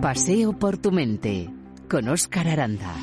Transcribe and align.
Paseo 0.00 0.52
por 0.52 0.76
tu 0.76 0.92
mente 0.92 1.48
con 1.88 2.08
Óscar 2.08 2.46
Aranda. 2.48 2.94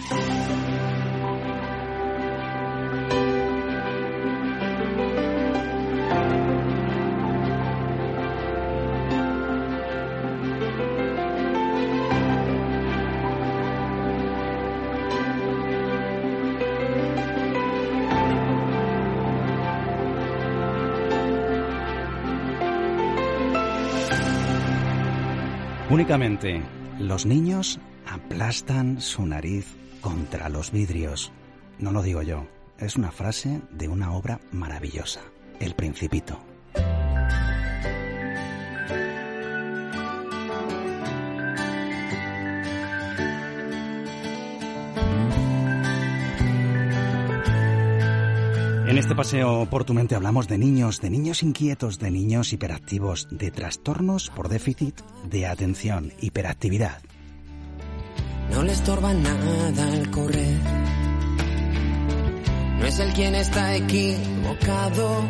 Únicamente 25.89 26.82
los 26.99 27.25
niños 27.25 27.79
aplastan 28.07 29.01
su 29.01 29.25
nariz 29.25 29.65
contra 30.01 30.49
los 30.49 30.71
vidrios. 30.71 31.31
No 31.79 31.91
lo 31.91 32.01
digo 32.01 32.21
yo, 32.21 32.45
es 32.77 32.95
una 32.95 33.11
frase 33.11 33.61
de 33.71 33.87
una 33.87 34.13
obra 34.13 34.39
maravillosa, 34.51 35.21
El 35.59 35.75
Principito. 35.75 36.52
Este 49.13 49.17
paseo 49.17 49.67
por 49.69 49.83
tu 49.83 49.93
mente 49.93 50.15
hablamos 50.15 50.47
de 50.47 50.57
niños, 50.57 50.99
de 50.99 51.11
niños 51.11 51.43
inquietos, 51.43 51.99
de 51.99 52.09
niños 52.09 52.51
hiperactivos, 52.51 53.27
de 53.29 53.51
trastornos 53.51 54.31
por 54.31 54.49
déficit 54.49 54.99
de 55.29 55.45
atención, 55.45 56.11
hiperactividad. 56.19 56.99
No 58.49 58.63
le 58.63 58.71
estorba 58.71 59.13
nada 59.13 59.93
el 59.93 60.09
correr. 60.09 60.59
No 62.79 62.85
es 62.87 62.97
el 62.97 63.13
quien 63.13 63.35
está 63.35 63.75
equivocado. 63.75 65.21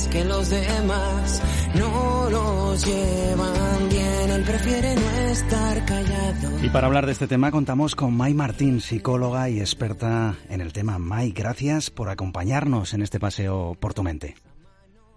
Es 0.00 0.08
que 0.08 0.24
los 0.24 0.48
demás 0.48 1.42
no 1.74 2.30
los 2.30 2.86
llevan 2.86 3.88
bien. 3.90 4.30
Él 4.30 4.42
prefiere 4.44 4.94
no 4.94 5.10
estar 5.30 5.84
callado. 5.84 6.64
Y 6.64 6.70
para 6.70 6.86
hablar 6.86 7.04
de 7.04 7.12
este 7.12 7.26
tema 7.26 7.50
contamos 7.50 7.94
con 7.94 8.16
May 8.16 8.32
Martín, 8.32 8.80
psicóloga 8.80 9.50
y 9.50 9.60
experta 9.60 10.36
en 10.48 10.62
el 10.62 10.72
tema. 10.72 10.98
May, 10.98 11.32
gracias 11.32 11.90
por 11.90 12.08
acompañarnos 12.08 12.94
en 12.94 13.02
este 13.02 13.20
paseo 13.20 13.76
por 13.78 13.92
tu 13.92 14.02
mente. 14.02 14.36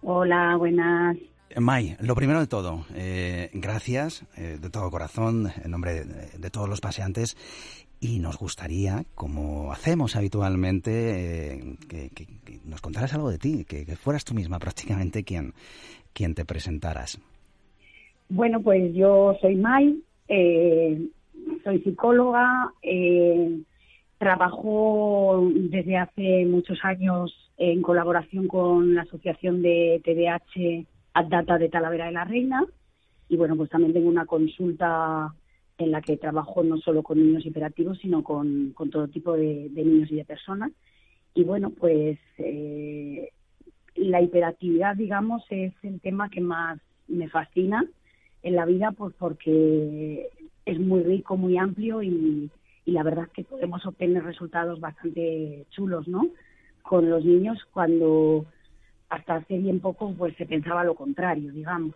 Hola, 0.02 0.58
buenas. 0.58 1.16
May, 1.56 1.96
lo 2.02 2.14
primero 2.14 2.42
de 2.42 2.48
todo, 2.48 2.86
eh, 2.94 3.52
gracias 3.54 4.26
eh, 4.36 4.58
de 4.60 4.70
todo 4.70 4.92
corazón 4.92 5.54
en 5.64 5.72
nombre 5.72 6.04
de, 6.04 6.28
de, 6.38 6.50
todos 6.50 6.68
los 6.68 6.82
paseantes 6.82 7.38
y 8.04 8.20
nos 8.20 8.38
gustaría, 8.38 9.06
como 9.16 9.72
hacemos 9.72 10.18
habitualmente, 10.18 11.56
eh, 11.56 11.76
que, 11.88 12.28
nos 12.66 12.82
contaras 12.82 13.14
algo 13.14 13.30
de 13.30 13.38
ti, 13.38 13.64
que, 13.64 13.86
fueras 13.96 14.26
tú 14.26 14.34
misma 14.34 14.60
prácticamente 14.60 15.24
quien, 15.24 15.54
quien 16.12 16.36
te 16.36 16.44
presentaras. 16.44 17.18
Bueno, 18.28 18.62
pues 18.62 18.94
yo 18.94 19.38
soy 19.40 19.56
May, 19.56 20.04
eh, 20.28 21.08
soy 21.64 21.80
psicóloga, 21.80 22.74
eh, 22.82 23.62
trabajo 24.18 25.50
desde 25.54 25.96
hace 25.96 26.46
muchos 26.46 26.80
años 26.84 27.34
en 27.58 27.82
colaboración 27.82 28.50
con 28.50 28.96
la 28.96 29.04
Asociación 29.04 29.62
de 29.62 30.02
TDAH 30.04 31.30
Data 31.30 31.58
de 31.58 31.70
Talavera 31.70 32.08
de 32.08 32.12
la 32.12 32.26
Reina 32.26 32.66
y 33.30 33.38
bueno, 33.38 33.56
pues 33.56 33.70
también 33.70 33.94
tengo 33.94 34.10
una 34.10 34.26
consulta 34.26 35.34
en 35.78 35.92
la 35.92 36.02
que 36.02 36.18
trabajo 36.18 36.64
no 36.64 36.78
solo 36.78 37.04
con 37.04 37.20
niños 37.20 37.46
hiperactivos, 37.46 37.98
sino 38.00 38.24
con, 38.24 38.72
con 38.74 38.90
todo 38.90 39.08
tipo 39.08 39.34
de, 39.34 39.70
niños 39.74 40.12
y 40.12 40.16
de 40.16 40.26
personas. 40.26 40.72
Y 41.34 41.44
bueno, 41.44 41.72
pues 41.72 42.20
eh, 42.38 43.30
la 43.96 44.22
hiperactividad, 44.22 44.96
digamos, 44.96 45.44
es 45.50 45.74
el 45.84 46.00
tema 46.00 46.30
que 46.30 46.42
más 46.42 46.80
me 47.08 47.28
fascina 47.30 47.86
en 48.44 48.56
la 48.56 48.66
vida, 48.66 48.92
pues 48.92 49.14
porque 49.18 50.30
es 50.66 50.80
muy 50.80 51.02
rico, 51.04 51.38
muy 51.38 51.58
amplio 51.58 52.04
y, 52.04 52.52
y 52.86 52.92
la 52.92 53.04
verdad 53.04 53.26
es 53.26 53.32
que 53.32 53.44
podemos 53.44 53.86
obtener 53.86 54.24
resultados 54.24 54.80
bastante 54.80 55.66
chulos, 55.72 56.08
¿no? 56.08 56.30
Con 56.82 57.10
los 57.10 57.26
niños 57.26 57.58
cuando 57.72 58.46
hasta 59.10 59.36
hace 59.36 59.58
bien 59.58 59.80
poco 59.80 60.14
pues 60.18 60.36
se 60.38 60.46
pensaba 60.46 60.84
lo 60.84 60.96
contrario, 60.96 61.52
digamos. 61.52 61.96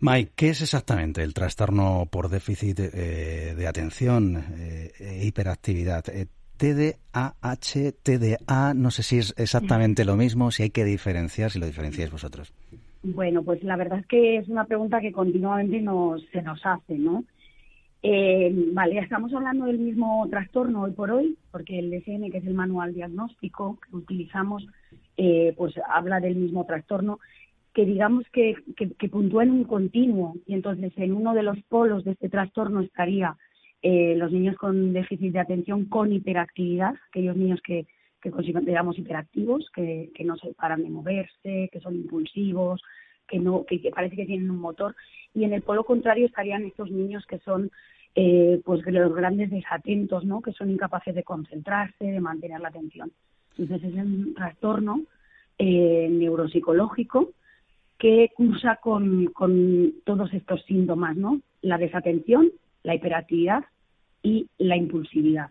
Mike, 0.00 0.32
¿qué 0.36 0.50
es 0.50 0.62
exactamente 0.62 1.22
el 1.22 1.34
trastorno 1.34 2.06
por 2.10 2.28
déficit 2.28 2.78
eh, 2.80 3.54
de 3.56 3.66
atención 3.66 4.44
eh, 4.58 4.92
e 4.98 5.26
hiperactividad? 5.26 6.04
Eh, 6.08 6.26
TDAH, 6.56 7.92
TDA, 8.02 8.74
no 8.74 8.90
sé 8.90 9.02
si 9.02 9.18
es 9.18 9.34
exactamente 9.36 10.04
lo 10.04 10.16
mismo, 10.16 10.50
si 10.50 10.64
hay 10.64 10.70
que 10.70 10.84
diferenciar, 10.84 11.50
si 11.50 11.58
lo 11.58 11.66
diferenciáis 11.66 12.10
vosotros. 12.10 12.52
Bueno, 13.02 13.42
pues 13.42 13.62
la 13.62 13.76
verdad 13.76 13.98
es 13.98 14.06
que 14.06 14.36
es 14.38 14.48
una 14.48 14.64
pregunta 14.64 15.00
que 15.00 15.12
continuamente 15.12 15.80
nos, 15.80 16.22
se 16.32 16.42
nos 16.42 16.64
hace, 16.64 16.96
¿no? 16.96 17.24
Eh, 18.02 18.52
vale, 18.72 18.98
estamos 18.98 19.32
hablando 19.32 19.64
del 19.64 19.78
mismo 19.78 20.26
trastorno 20.30 20.82
hoy 20.82 20.92
por 20.92 21.10
hoy, 21.10 21.36
porque 21.50 21.78
el 21.78 21.90
DSM, 21.90 22.30
que 22.30 22.38
es 22.38 22.46
el 22.46 22.54
manual 22.54 22.94
diagnóstico 22.94 23.78
que 23.80 23.96
utilizamos, 23.96 24.66
eh, 25.16 25.54
pues 25.56 25.74
habla 25.88 26.20
del 26.20 26.36
mismo 26.36 26.64
trastorno, 26.66 27.18
que 27.74 27.84
digamos 27.84 28.24
que, 28.32 28.54
que, 28.76 28.92
que, 28.92 29.08
puntúa 29.08 29.42
en 29.42 29.50
un 29.50 29.64
continuo, 29.64 30.36
y 30.46 30.54
entonces 30.54 30.92
en 30.96 31.12
uno 31.12 31.34
de 31.34 31.42
los 31.42 31.60
polos 31.64 32.04
de 32.04 32.12
este 32.12 32.28
trastorno 32.28 32.80
estaría 32.80 33.36
eh, 33.82 34.14
los 34.16 34.32
niños 34.32 34.56
con 34.56 34.92
déficit 34.92 35.32
de 35.32 35.40
atención 35.40 35.86
con 35.86 36.12
hiperactividad, 36.12 36.94
aquellos 37.08 37.36
niños 37.36 37.60
que, 37.62 37.86
que 38.22 38.30
consideramos 38.30 38.96
hiperactivos, 38.98 39.68
que, 39.74 40.10
que 40.14 40.24
no 40.24 40.36
se 40.36 40.54
paran 40.54 40.82
de 40.82 40.88
moverse, 40.88 41.68
que 41.70 41.80
son 41.80 41.96
impulsivos, 41.96 42.80
que 43.26 43.38
no 43.38 43.64
que, 43.64 43.80
que, 43.80 43.90
parece 43.90 44.16
que 44.16 44.26
tienen 44.26 44.50
un 44.50 44.58
motor 44.58 44.94
y 45.34 45.44
en 45.44 45.52
el 45.52 45.62
polo 45.62 45.84
contrario 45.84 46.26
estarían 46.26 46.64
estos 46.64 46.90
niños 46.90 47.26
que 47.26 47.38
son 47.40 47.70
eh, 48.14 48.60
pues 48.64 48.82
los 48.86 49.14
grandes 49.14 49.50
desatentos 49.50 50.24
no 50.24 50.40
que 50.40 50.52
son 50.52 50.70
incapaces 50.70 51.14
de 51.14 51.24
concentrarse 51.24 52.04
de 52.04 52.20
mantener 52.20 52.60
la 52.60 52.68
atención. 52.68 53.10
Entonces 53.58 53.92
es 53.92 53.94
un 53.94 54.34
trastorno 54.34 55.02
eh, 55.58 56.08
neuropsicológico 56.10 57.32
que 58.04 58.30
cursa 58.36 58.76
con, 58.82 59.24
con 59.32 59.94
todos 60.04 60.30
estos 60.34 60.62
síntomas 60.66 61.16
no 61.16 61.40
la 61.62 61.78
desatención 61.78 62.50
la 62.82 62.94
hiperactividad 62.94 63.64
y 64.22 64.46
la 64.58 64.76
impulsividad 64.76 65.48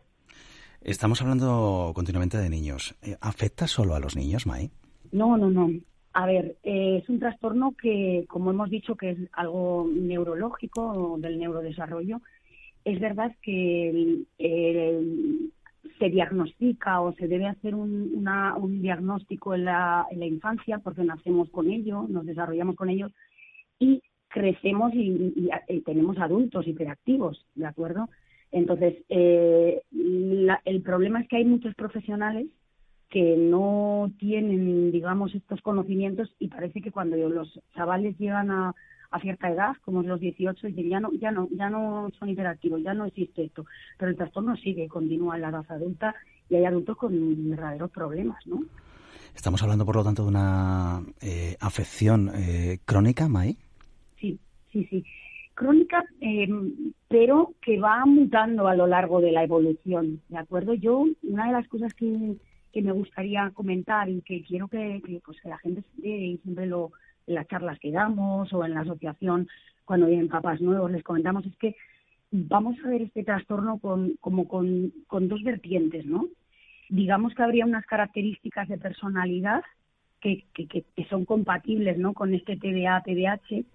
Estamos 0.81 1.21
hablando 1.21 1.93
continuamente 1.95 2.37
de 2.37 2.49
niños. 2.49 2.93
¿Afecta 3.21 3.67
solo 3.67 3.95
a 3.95 4.01
los 4.01 4.17
niños, 4.17 4.45
Mai? 4.45 4.69
No, 5.13 5.37
no, 5.37 5.49
no. 5.49 5.71
A 6.11 6.25
ver, 6.25 6.57
eh, 6.61 6.99
es 7.01 7.07
un 7.07 7.19
trastorno 7.19 7.73
que, 7.81 8.25
como 8.27 8.51
hemos 8.51 8.69
dicho, 8.69 8.95
que 8.95 9.11
es 9.11 9.17
algo 9.31 9.87
neurológico 9.89 11.15
del 11.19 11.39
neurodesarrollo. 11.39 12.19
Es 12.83 12.99
verdad 12.99 13.31
que 13.41 14.25
eh, 14.37 15.49
se 15.99 16.09
diagnostica 16.09 17.01
o 17.01 17.13
se 17.13 17.27
debe 17.27 17.47
hacer 17.47 17.75
un, 17.75 18.11
una, 18.15 18.55
un 18.55 18.81
diagnóstico 18.81 19.53
en 19.53 19.65
la, 19.65 20.05
en 20.11 20.19
la, 20.19 20.25
infancia 20.25 20.79
porque 20.79 21.03
nacemos 21.03 21.49
con 21.49 21.69
ello, 21.69 22.05
nos 22.07 22.25
desarrollamos 22.25 22.75
con 22.75 22.89
ellos 22.89 23.11
y 23.79 24.01
crecemos 24.29 24.93
y, 24.93 25.33
y, 25.35 25.49
y 25.67 25.81
tenemos 25.81 26.17
adultos 26.17 26.67
hiperactivos, 26.67 27.45
¿de 27.55 27.65
acuerdo? 27.65 28.09
Entonces, 28.51 29.03
eh, 29.09 29.81
la, 29.91 30.61
el 30.65 30.81
problema 30.81 31.21
es 31.21 31.27
que 31.27 31.37
hay 31.37 31.45
muchos 31.45 31.75
profesionales 31.75 32.47
que 33.09 33.35
no 33.37 34.11
tienen, 34.17 34.91
digamos, 34.91 35.35
estos 35.35 35.61
conocimientos 35.61 36.33
y 36.39 36.47
parece 36.47 36.81
que 36.81 36.91
cuando 36.91 37.15
los 37.15 37.59
chavales 37.75 38.17
llegan 38.17 38.49
a, 38.51 38.73
a 39.13 39.19
cierta 39.19 39.49
edad, 39.49 39.75
como 39.85 40.01
los 40.01 40.19
18, 40.19 40.67
dicen, 40.67 40.89
ya 40.89 40.99
no, 40.99 41.11
ya 41.13 41.31
no, 41.31 41.47
ya 41.51 41.69
no 41.69 42.09
son 42.17 42.29
hiperactivos, 42.29 42.81
ya 42.81 42.95
no 42.95 43.05
existe 43.05 43.45
esto. 43.45 43.65
Pero 43.97 44.09
el 44.09 44.17
trastorno 44.17 44.55
sigue, 44.57 44.87
continúa 44.87 45.35
en 45.35 45.43
la 45.43 45.49
edad 45.49 45.65
adulta 45.69 46.15
y 46.49 46.55
hay 46.55 46.65
adultos 46.65 46.97
con 46.97 47.49
verdaderos 47.49 47.91
problemas, 47.91 48.45
¿no? 48.47 48.63
Estamos 49.35 49.61
hablando, 49.61 49.85
por 49.85 49.97
lo 49.97 50.03
tanto, 50.03 50.23
de 50.23 50.29
una 50.29 51.01
eh, 51.21 51.55
afección 51.59 52.31
eh, 52.35 52.79
crónica, 52.85 53.27
May. 53.27 53.55
Sí, 54.19 54.39
sí, 54.71 54.85
sí. 54.89 55.05
Crónica, 55.53 56.03
eh, 56.19 56.47
pero 57.07 57.53
que 57.61 57.79
va 57.79 58.03
mutando 58.05 58.67
a 58.67 58.75
lo 58.75 58.87
largo 58.87 59.21
de 59.21 59.31
la 59.31 59.43
evolución, 59.43 60.21
¿de 60.29 60.37
acuerdo? 60.37 60.73
Yo, 60.73 61.05
una 61.21 61.45
de 61.45 61.53
las 61.53 61.67
cosas 61.67 61.93
que 61.93 62.35
que 62.73 62.81
me 62.81 62.91
gustaría 62.91 63.51
comentar 63.51 64.09
y 64.09 64.23
que 64.23 64.41
quiero 64.41 64.67
que, 64.67 64.99
que, 65.05 65.21
pues, 65.23 65.39
que 65.39 65.47
la 65.47 65.59
gente 65.59 65.83
siempre 65.95 66.65
lo, 66.65 66.91
en 67.27 67.35
las 67.35 67.47
charlas 67.47 67.79
que 67.79 67.91
damos 67.91 68.51
o 68.53 68.65
en 68.65 68.73
la 68.73 68.81
asociación 68.81 69.47
cuando 69.85 70.07
vienen 70.07 70.29
papás 70.29 70.61
nuevos 70.61 70.91
les 70.91 71.03
comentamos 71.03 71.45
es 71.45 71.55
que 71.57 71.75
vamos 72.31 72.75
a 72.83 72.89
ver 72.89 73.03
este 73.03 73.23
trastorno 73.23 73.77
con, 73.79 74.15
como 74.19 74.47
con, 74.47 74.91
con 75.07 75.27
dos 75.27 75.43
vertientes, 75.43 76.05
¿no? 76.05 76.27
Digamos 76.89 77.33
que 77.35 77.43
habría 77.43 77.65
unas 77.65 77.85
características 77.85 78.67
de 78.67 78.77
personalidad 78.77 79.63
que, 80.23 80.45
que, 80.53 80.67
que 80.67 81.05
son 81.09 81.25
compatibles 81.25 81.97
¿no? 81.97 82.13
con 82.13 82.33
este 82.33 82.55
TDA, 82.55 83.03
TDAH, 83.03 83.65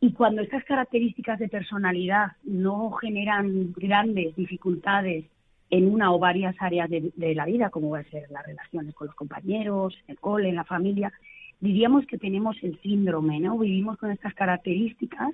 Y 0.00 0.12
cuando 0.12 0.42
estas 0.42 0.64
características 0.64 1.38
de 1.38 1.48
personalidad 1.48 2.32
no 2.42 2.90
generan 2.92 3.72
grandes 3.74 4.34
dificultades 4.34 5.26
en 5.70 5.92
una 5.92 6.12
o 6.12 6.18
varias 6.18 6.54
áreas 6.60 6.88
de, 6.88 7.34
la 7.34 7.44
vida, 7.46 7.70
como 7.70 7.90
va 7.90 8.00
a 8.00 8.04
ser 8.04 8.30
las 8.30 8.46
relaciones 8.46 8.94
con 8.94 9.08
los 9.08 9.16
compañeros, 9.16 9.94
el 10.06 10.18
cole, 10.18 10.48
en 10.48 10.56
la 10.56 10.64
familia, 10.64 11.12
diríamos 11.60 12.06
que 12.06 12.18
tenemos 12.18 12.56
el 12.62 12.78
síndrome, 12.80 13.40
¿no? 13.40 13.58
Vivimos 13.58 13.98
con 13.98 14.10
estas 14.10 14.34
características 14.34 15.32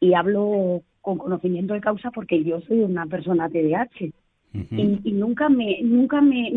y 0.00 0.14
hablo 0.14 0.82
con 1.00 1.18
conocimiento 1.18 1.74
de 1.74 1.80
causa 1.80 2.10
porque 2.10 2.42
yo 2.44 2.60
soy 2.62 2.80
una 2.80 3.06
persona 3.06 3.48
TDAH 3.48 4.12
y, 4.52 5.12
nunca 5.12 5.48
me 5.48 5.80
nunca 5.82 6.20
me, 6.20 6.50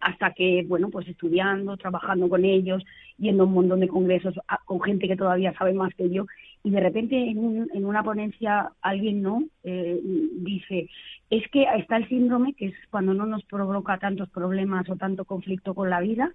hasta 0.00 0.32
que 0.32 0.62
bueno 0.68 0.90
pues 0.90 1.08
estudiando 1.08 1.74
trabajando 1.78 2.28
con 2.28 2.44
ellos 2.44 2.84
yendo 3.16 3.44
a 3.44 3.46
un 3.46 3.54
montón 3.54 3.80
de 3.80 3.88
congresos 3.88 4.34
con 4.66 4.82
gente 4.82 5.08
que 5.08 5.16
todavía 5.16 5.54
sabe 5.54 5.72
más 5.72 5.94
que 5.94 6.10
yo 6.10 6.26
y 6.62 6.70
de 6.70 6.80
repente 6.80 7.16
en, 7.16 7.66
en 7.72 7.84
una 7.86 8.02
ponencia 8.02 8.72
alguien 8.82 9.22
no 9.22 9.44
eh, 9.64 9.98
dice 10.02 10.90
es 11.30 11.48
que 11.48 11.66
está 11.78 11.96
el 11.96 12.08
síndrome 12.08 12.52
que 12.52 12.66
es 12.66 12.74
cuando 12.90 13.14
no 13.14 13.24
nos 13.24 13.42
provoca 13.46 13.96
tantos 13.96 14.28
problemas 14.28 14.86
o 14.90 14.96
tanto 14.96 15.24
conflicto 15.24 15.74
con 15.74 15.88
la 15.88 16.00
vida 16.00 16.30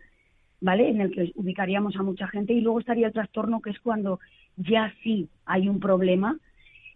vale 0.61 0.89
en 0.89 1.01
el 1.01 1.11
que 1.11 1.31
ubicaríamos 1.35 1.95
a 1.95 2.03
mucha 2.03 2.27
gente 2.27 2.53
y 2.53 2.61
luego 2.61 2.79
estaría 2.79 3.07
el 3.07 3.13
trastorno 3.13 3.61
que 3.61 3.71
es 3.71 3.79
cuando 3.79 4.19
ya 4.55 4.93
sí 5.03 5.27
hay 5.45 5.67
un 5.67 5.79
problema 5.79 6.37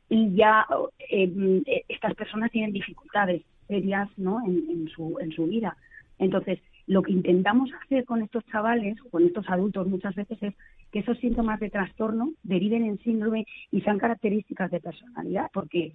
y 0.08 0.36
ya 0.36 0.66
eh, 1.10 1.84
estas 1.90 2.14
personas 2.14 2.52
tienen 2.52 2.72
dificultades 2.72 3.42
serias 3.68 4.08
¿no? 4.18 4.46
En, 4.46 4.88
su, 4.90 5.18
en 5.20 5.32
su 5.32 5.48
vida. 5.48 5.76
Entonces, 6.20 6.60
lo 6.88 7.02
que 7.02 7.12
intentamos 7.12 7.72
hacer 7.84 8.06
con 8.06 8.22
estos 8.22 8.46
chavales 8.46 8.98
o 9.04 9.10
con 9.10 9.26
estos 9.26 9.50
adultos 9.50 9.88
muchas 9.88 10.14
veces 10.14 10.38
es 10.42 10.54
que 10.92 11.00
esos 11.00 11.18
síntomas 11.18 11.60
de 11.60 11.72
trastorno 11.72 12.32
deriven 12.44 12.86
en 12.86 13.00
síndrome 13.00 13.48
y 13.72 13.82
sean 13.82 13.98
características 13.98 14.70
de 14.70 14.80
personalidad, 14.80 15.50
porque 15.52 15.94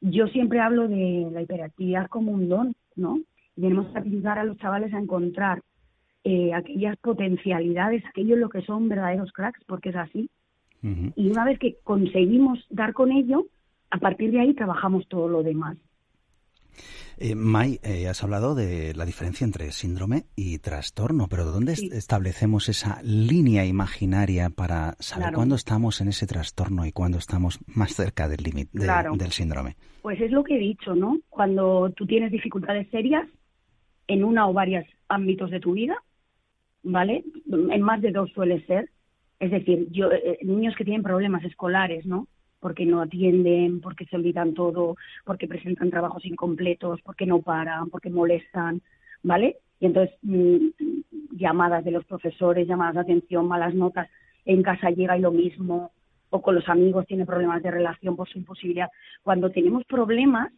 yo 0.00 0.28
siempre 0.28 0.60
hablo 0.60 0.86
de 0.86 1.28
la 1.32 1.42
hiperactividad 1.42 2.06
como 2.06 2.30
un 2.30 2.48
don, 2.48 2.76
¿no? 2.94 3.18
Y 3.56 3.62
tenemos 3.62 3.92
que 3.92 3.98
ayudar 3.98 4.38
a 4.38 4.44
los 4.44 4.56
chavales 4.58 4.94
a 4.94 4.98
encontrar 4.98 5.60
eh, 6.30 6.52
aquellas 6.52 6.94
potencialidades, 6.98 8.04
aquello 8.04 8.34
en 8.34 8.40
lo 8.42 8.50
que 8.50 8.60
son 8.60 8.86
verdaderos 8.86 9.32
cracks, 9.32 9.64
porque 9.66 9.88
es 9.88 9.96
así. 9.96 10.28
Y 10.82 11.30
una 11.30 11.46
vez 11.46 11.58
que 11.58 11.78
conseguimos 11.82 12.58
dar 12.68 12.92
con 12.92 13.10
ello, 13.10 13.46
a 13.90 13.98
partir 13.98 14.30
de 14.30 14.40
ahí 14.40 14.52
trabajamos 14.52 15.08
todo 15.08 15.26
lo 15.26 15.42
demás. 15.42 15.78
Eh, 17.16 17.34
May, 17.34 17.80
eh, 17.82 18.08
has 18.08 18.22
hablado 18.22 18.54
de 18.54 18.94
la 18.94 19.06
diferencia 19.06 19.46
entre 19.46 19.72
síndrome 19.72 20.24
y 20.36 20.58
trastorno, 20.58 21.28
pero 21.30 21.46
¿dónde 21.46 21.72
establecemos 21.72 22.68
esa 22.68 23.00
línea 23.02 23.64
imaginaria 23.64 24.50
para 24.50 24.96
saber 24.98 25.32
cuándo 25.32 25.54
estamos 25.54 26.02
en 26.02 26.08
ese 26.08 26.26
trastorno 26.26 26.84
y 26.84 26.92
cuándo 26.92 27.16
estamos 27.16 27.58
más 27.66 27.94
cerca 27.94 28.28
del 28.28 28.42
límite 28.44 28.78
del 28.78 29.32
síndrome? 29.32 29.76
Pues 30.02 30.20
es 30.20 30.30
lo 30.30 30.44
que 30.44 30.56
he 30.56 30.60
dicho, 30.60 30.94
¿no? 30.94 31.18
Cuando 31.30 31.90
tú 31.96 32.06
tienes 32.06 32.30
dificultades 32.30 32.86
serias 32.90 33.26
en 34.06 34.24
una 34.24 34.46
o 34.46 34.52
varios 34.52 34.84
ámbitos 35.08 35.50
de 35.50 35.60
tu 35.60 35.72
vida, 35.72 35.96
¿vale? 36.82 37.24
En 37.50 37.82
más 37.82 38.00
de 38.00 38.12
dos 38.12 38.30
suele 38.32 38.64
ser. 38.66 38.90
Es 39.40 39.50
decir, 39.50 39.88
yo, 39.90 40.10
eh, 40.10 40.38
niños 40.42 40.74
que 40.76 40.84
tienen 40.84 41.02
problemas 41.02 41.44
escolares, 41.44 42.06
¿no? 42.06 42.26
porque 42.60 42.84
no 42.84 43.00
atienden, 43.00 43.80
porque 43.80 44.04
se 44.06 44.16
olvidan 44.16 44.54
todo, 44.54 44.96
porque 45.24 45.46
presentan 45.46 45.90
trabajos 45.90 46.24
incompletos, 46.24 47.00
porque 47.02 47.26
no 47.26 47.40
paran, 47.40 47.88
porque 47.90 48.10
molestan, 48.10 48.82
¿vale? 49.22 49.58
Y 49.80 49.86
entonces 49.86 50.16
mm, 50.22 50.68
llamadas 51.32 51.84
de 51.84 51.92
los 51.92 52.04
profesores, 52.04 52.66
llamadas 52.66 52.94
de 52.94 53.00
atención, 53.00 53.46
malas 53.46 53.74
notas, 53.74 54.08
en 54.44 54.62
casa 54.62 54.90
llega 54.90 55.16
y 55.16 55.20
lo 55.20 55.30
mismo, 55.30 55.92
o 56.30 56.42
con 56.42 56.54
los 56.54 56.68
amigos 56.68 57.06
tiene 57.06 57.26
problemas 57.26 57.62
de 57.62 57.70
relación 57.70 58.16
por 58.16 58.28
su 58.28 58.38
imposibilidad. 58.38 58.88
Cuando 59.22 59.50
tenemos 59.50 59.84
problemas 59.84 60.52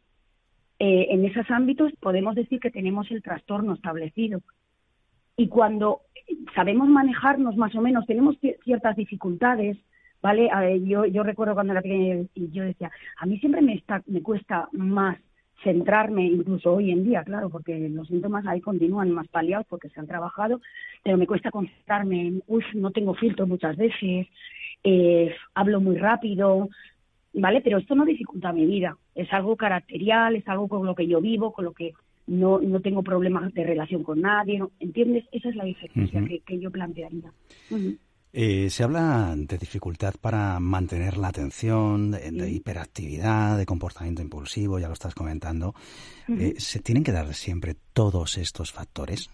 eh, 0.78 1.08
en 1.10 1.24
esos 1.26 1.48
ámbitos 1.50 1.92
podemos 2.00 2.34
decir 2.34 2.58
que 2.58 2.70
tenemos 2.70 3.10
el 3.10 3.22
trastorno 3.22 3.74
establecido. 3.74 4.40
Y 5.40 5.48
cuando 5.48 6.02
sabemos 6.54 6.86
manejarnos 6.86 7.56
más 7.56 7.74
o 7.74 7.80
menos, 7.80 8.04
tenemos 8.04 8.36
ciertas 8.62 8.94
dificultades, 8.94 9.78
¿vale? 10.20 10.50
yo, 10.84 11.06
yo 11.06 11.22
recuerdo 11.22 11.54
cuando 11.54 11.72
era 11.72 11.80
pequeña 11.80 12.26
y 12.34 12.50
yo 12.50 12.62
decía, 12.62 12.90
a 13.16 13.24
mí 13.24 13.38
siempre 13.38 13.62
me, 13.62 13.82
cuesta 14.22 14.68
más 14.72 15.16
centrarme, 15.64 16.26
incluso 16.26 16.74
hoy 16.74 16.90
en 16.90 17.04
día, 17.04 17.24
claro, 17.24 17.48
porque 17.48 17.88
los 17.88 18.08
síntomas 18.08 18.46
ahí 18.46 18.60
continúan 18.60 19.12
más 19.12 19.28
paliados 19.28 19.66
porque 19.66 19.88
se 19.88 19.98
han 19.98 20.06
trabajado, 20.06 20.60
pero 21.02 21.16
me 21.16 21.26
cuesta 21.26 21.50
concentrarme, 21.50 22.42
uy, 22.46 22.62
no 22.74 22.90
tengo 22.90 23.14
filtro 23.14 23.46
muchas 23.46 23.78
veces, 23.78 24.26
eh, 24.84 25.34
hablo 25.54 25.80
muy 25.80 25.96
rápido, 25.96 26.68
¿vale? 27.32 27.62
Pero 27.62 27.78
esto 27.78 27.94
no 27.94 28.04
dificulta 28.04 28.52
mi 28.52 28.66
vida, 28.66 28.98
es 29.14 29.32
algo 29.32 29.56
caracterial, 29.56 30.36
es 30.36 30.46
algo 30.46 30.68
con 30.68 30.84
lo 30.84 30.94
que 30.94 31.06
yo 31.06 31.22
vivo, 31.22 31.50
con 31.54 31.64
lo 31.64 31.72
que 31.72 31.94
no, 32.26 32.60
no 32.60 32.80
tengo 32.80 33.02
problemas 33.02 33.52
de 33.54 33.64
relación 33.64 34.02
con 34.02 34.20
nadie, 34.20 34.62
¿entiendes? 34.78 35.24
Esa 35.32 35.48
es 35.48 35.56
la 35.56 35.64
diferencia 35.64 36.22
que, 36.46 36.58
yo 36.58 36.70
plantearía. 36.70 37.32
Eh, 38.32 38.70
se 38.70 38.84
habla 38.84 39.34
de 39.36 39.58
dificultad 39.58 40.14
para 40.20 40.60
mantener 40.60 41.16
la 41.16 41.28
atención, 41.28 42.12
de, 42.12 42.50
hiperactividad, 42.50 43.58
de 43.58 43.66
comportamiento 43.66 44.22
impulsivo, 44.22 44.78
ya 44.78 44.86
lo 44.86 44.92
estás 44.92 45.14
comentando. 45.14 45.74
Eh, 46.28 46.54
¿Se 46.58 46.80
tienen 46.80 47.02
que 47.02 47.10
dar 47.10 47.34
siempre 47.34 47.74
todos 47.92 48.38
estos 48.38 48.70
factores? 48.70 49.28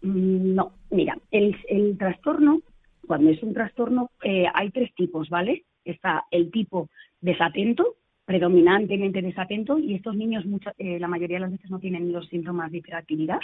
Mm, 0.00 0.54
no, 0.54 0.72
mira, 0.90 1.18
el, 1.30 1.54
el 1.68 1.98
trastorno, 1.98 2.62
cuando 3.06 3.30
es 3.30 3.42
un 3.42 3.52
trastorno, 3.52 4.10
eh, 4.22 4.46
hay 4.54 4.70
tres 4.70 4.94
tipos, 4.94 5.28
¿vale? 5.28 5.64
Está 5.84 6.24
el 6.30 6.50
tipo 6.50 6.88
desatento, 7.20 7.96
predominantemente 8.30 9.22
desatento, 9.22 9.80
y 9.80 9.96
estos 9.96 10.14
niños 10.14 10.44
la 10.78 11.08
mayoría 11.08 11.38
de 11.38 11.40
las 11.40 11.50
veces 11.50 11.68
no 11.68 11.80
tienen 11.80 12.12
los 12.12 12.28
síntomas 12.28 12.70
de 12.70 12.78
hiperactividad 12.78 13.40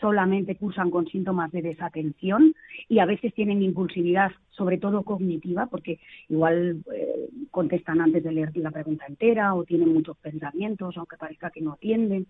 solamente 0.00 0.56
cursan 0.56 0.90
con 0.90 1.06
síntomas 1.06 1.52
de 1.52 1.60
desatención 1.60 2.54
y 2.88 3.00
a 3.00 3.04
veces 3.06 3.34
tienen 3.34 3.62
impulsividad, 3.62 4.32
sobre 4.48 4.78
todo 4.78 5.02
cognitiva, 5.02 5.66
porque 5.66 5.98
igual 6.30 6.82
eh, 6.94 7.28
contestan 7.50 8.00
antes 8.00 8.24
de 8.24 8.32
leer 8.32 8.56
la 8.56 8.70
pregunta 8.70 9.04
entera 9.06 9.54
o 9.54 9.64
tienen 9.64 9.92
muchos 9.92 10.16
pensamientos, 10.18 10.96
aunque 10.96 11.18
parezca 11.18 11.50
que 11.50 11.60
no 11.60 11.72
atienden. 11.72 12.26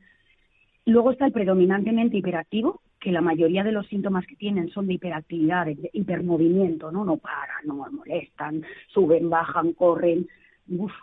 Luego 0.85 1.13
está 1.13 1.27
el 1.27 1.33
predominantemente 1.33 2.17
hiperactivo, 2.17 2.81
que 3.01 3.13
la 3.13 3.21
mayoría 3.21 3.63
de 3.63 3.73
los 3.73 3.87
síntomas 3.87 4.27
que 4.27 4.37
tienen 4.37 4.69
son 4.71 4.89
de 4.89 4.95
hiperactividad, 4.95 5.67
de 5.67 5.91
hipermovimiento, 5.93 6.91
¿no? 6.91 7.05
No 7.05 7.19
paran, 7.19 7.67
no 7.67 7.75
molestan, 7.91 8.63
suben, 8.89 9.31
bajan, 9.31 9.75
corren, 9.75 10.29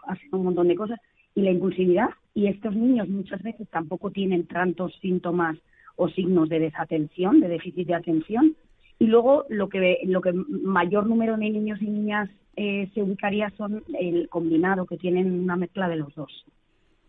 hacen 0.08 0.30
un 0.32 0.46
montón 0.46 0.68
de 0.68 0.76
cosas. 0.76 1.00
Y 1.36 1.42
la 1.42 1.52
impulsividad, 1.52 2.10
y 2.36 2.48
estos 2.48 2.76
niños 2.76 3.10
muchas 3.10 3.42
veces 3.42 3.68
tampoco 3.70 4.12
tienen 4.12 4.46
tantos 4.46 4.94
síntomas 5.02 5.58
o 5.96 6.10
signos 6.10 6.50
de 6.50 6.60
desatención, 6.60 7.40
de 7.40 7.48
déficit 7.48 7.88
de 7.88 7.96
atención. 7.96 8.56
Y 9.00 9.08
luego 9.08 9.46
lo 9.50 9.70
que, 9.70 10.00
lo 10.06 10.22
que 10.22 10.32
mayor 10.32 11.08
número 11.08 11.36
de 11.38 11.50
niños 11.50 11.82
y 11.82 11.88
niñas 11.88 12.30
eh, 12.56 12.90
se 12.94 13.02
ubicaría 13.02 13.50
son 13.58 13.84
el 14.00 14.30
combinado, 14.30 14.86
que 14.86 14.98
tienen 14.98 15.32
una 15.32 15.56
mezcla 15.56 15.90
de 15.90 15.96
los 15.96 16.14
dos. 16.14 16.46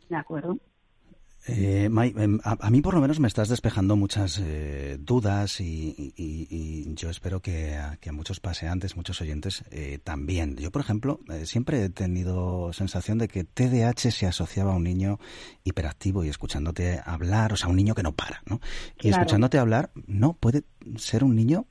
¿De 0.09 0.17
acuerdo? 0.17 0.59
Eh, 1.47 1.85
em, 1.85 2.41
a, 2.43 2.71
mí 2.71 2.81
por 2.81 2.95
lo 2.95 3.03
menos 3.03 3.21
me 3.21 3.29
estás 3.29 3.51
despejando 3.51 3.97
muchas 3.97 4.41
eh, 4.43 4.97
dudas 4.99 5.61
y, 5.61 6.95
yo 6.97 7.11
espero 7.11 7.41
que 7.41 7.77
a, 7.77 7.99
muchos 8.13 8.41
paseantes, 8.41 8.97
muchos 8.97 9.21
oyentes 9.21 9.65
eh, 9.71 9.99
también. 10.03 10.57
Yo, 10.57 10.71
por 10.71 10.81
ejemplo, 10.81 11.21
eh, 11.29 11.45
siempre 11.45 11.85
he 11.85 11.89
tenido 11.91 12.73
sensación 12.73 13.19
de 13.19 13.29
que 13.29 13.45
TDAH 13.45 14.11
se 14.11 14.27
asociaba 14.27 14.73
a 14.73 14.77
un 14.77 14.85
niño 14.85 15.19
hiperactivo 15.65 16.25
y 16.25 16.29
escuchándote 16.29 17.01
hablar, 17.05 17.53
o 17.53 17.57
sea, 17.57 17.69
un 17.69 17.77
niño 17.77 17.95
que 17.95 18.03
no 18.03 18.13
para, 18.13 18.43
¿no? 18.47 18.61
Y 19.01 19.11
escuchándote 19.11 19.59
hablar, 19.59 19.91
no, 20.07 20.35
puede 20.35 20.65
ser 20.97 21.25
un 21.25 21.37
niño 21.37 21.67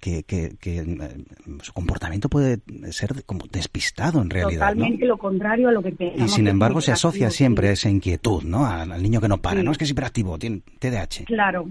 que, 0.00 0.22
que, 0.24 0.56
eh, 0.66 1.24
su 1.62 1.72
comportamiento 1.72 2.28
puede 2.28 2.58
ser 2.90 3.24
como 3.24 3.46
despistado 3.50 4.20
en 4.20 4.30
realidad. 4.30 4.70
Totalmente 4.70 5.06
lo 5.06 5.16
contrario 5.16 5.68
a 5.68 5.72
lo 5.72 5.82
que 5.82 5.94
Y 6.16 6.28
sin 6.28 6.48
embargo 6.48 6.80
se 6.80 6.92
asocia 6.92 7.30
siempre 7.30 7.68
a 7.68 7.72
esa 7.72 7.90
inquietud, 7.90 8.42
¿no? 8.44 8.66
Al, 8.66 9.02
niño 9.02 9.20
que 9.20 9.28
no 9.28 9.38
para, 9.38 9.62
no 9.62 9.72
es 9.72 9.78
que 9.78 9.84
es 9.84 9.90
hiperactivo, 9.90 10.38
tiene 10.38 10.62
TDAH. 10.78 11.24
Claro. 11.26 11.68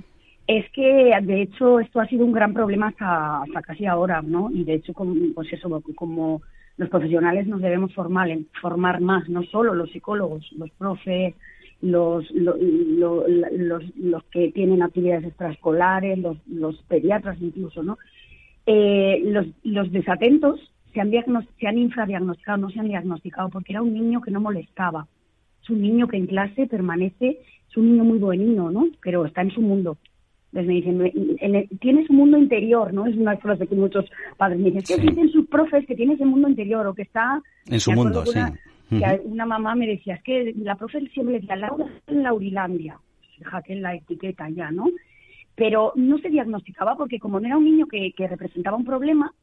Es 0.48 0.66
que, 0.72 1.12
de 1.22 1.42
hecho, 1.42 1.80
esto 1.82 2.00
ha 2.00 2.08
sido 2.08 2.24
un 2.26 2.32
gran 2.32 2.54
problema 2.54 2.88
hasta, 2.88 3.42
hasta 3.42 3.62
casi 3.62 3.86
ahora, 3.86 4.22
¿no? 4.22 4.50
Y 4.52 4.64
de 4.64 4.76
hecho, 4.76 4.94
pues 4.94 5.52
eso, 5.52 5.82
como 5.96 6.42
los 6.78 6.90
profesionales 6.90 7.48
nos 7.48 7.62
debemos 7.62 7.94
formar, 7.94 8.30
formar 8.62 9.02
más, 9.02 9.28
no 9.28 9.44
solo 9.44 9.74
los 9.74 9.92
psicólogos, 9.92 10.50
los 10.58 10.70
profes, 10.72 11.34
los, 11.82 12.30
los, 12.32 12.56
los, 13.96 14.24
que 14.32 14.52
tienen 14.52 14.82
actividades 14.82 15.26
extraescolares, 15.26 16.18
los, 16.18 16.38
los 16.48 16.82
pediatras 16.84 17.38
incluso, 17.42 17.84
¿no? 17.84 17.98
Eh, 18.66 19.22
los, 19.26 19.46
los 19.64 19.92
desatentos 19.92 20.60
se 20.94 21.02
han, 21.02 21.12
se 21.12 21.68
han 21.68 21.78
infradiagnosticado, 21.78 22.58
no 22.58 22.70
se 22.70 22.80
han 22.80 22.88
diagnosticado, 22.88 23.50
porque 23.50 23.74
era 23.74 23.82
un 23.82 23.94
niño 23.94 24.22
que 24.22 24.32
no 24.32 24.42
molestaba. 24.42 25.08
Es 25.64 25.70
un 25.70 25.82
niño 25.82 26.08
que 26.08 26.18
en 26.18 26.28
clase 26.28 26.68
permanece, 26.68 27.40
es 27.70 27.78
un 27.78 27.92
niño 27.92 28.04
muy 28.04 28.18
buenino, 28.18 28.72
¿no? 28.72 28.88
Pero 29.02 29.26
está 29.26 29.42
en 29.42 29.52
su 29.52 29.62
mundo. 29.62 29.98
Entonces 30.52 30.68
me 30.68 30.74
dicen, 30.74 31.80
tienes 31.80 32.10
un 32.10 32.16
mundo 32.16 32.38
interior, 32.38 32.94
¿no? 32.94 33.06
Es 33.06 33.16
una 33.16 33.38
frase 33.38 33.68
que 33.68 33.76
muchos 33.76 34.06
padres 34.38 34.60
me 34.60 34.72
dicen, 34.72 34.98
que 34.98 35.02
dicen 35.02 35.30
sus 35.30 35.46
profes 35.48 35.86
que 35.86 35.96
tienes 35.96 36.20
el 36.20 36.28
mundo 36.28 36.48
interior 36.48 36.88
o 36.88 36.94
que 36.94 37.04
está... 37.04 37.42
En 37.68 37.80
su 37.80 37.92
mundo, 37.92 38.26
sí. 38.26 38.40
Una, 38.90 39.18
una 39.24 39.46
mamá 39.46 39.76
me 39.76 39.88
decía, 39.88 40.16
es 40.16 40.24
que 40.24 40.54
la 40.58 40.76
profe 40.76 41.06
siempre 41.10 41.40
decía, 41.40 41.56
Laura 41.56 41.88
en 42.08 42.24
Laurilandia. 42.24 43.00
Fíjate 43.38 43.74
en 43.74 43.82
la 43.82 43.96
etiqueta 43.96 44.50
ya, 44.50 44.72
¿no? 44.72 44.88
Pero 45.56 45.94
no 45.96 46.18
se 46.20 46.30
diagnosticaba 46.30 46.96
porque 46.96 47.20
como 47.20 47.40
no 47.40 47.48
era 47.48 47.58
un 47.58 47.66
niño 47.66 47.88
que, 47.88 48.14
que 48.14 48.28
representaba 48.28 48.78
un 48.78 48.86
problema, 48.86 49.34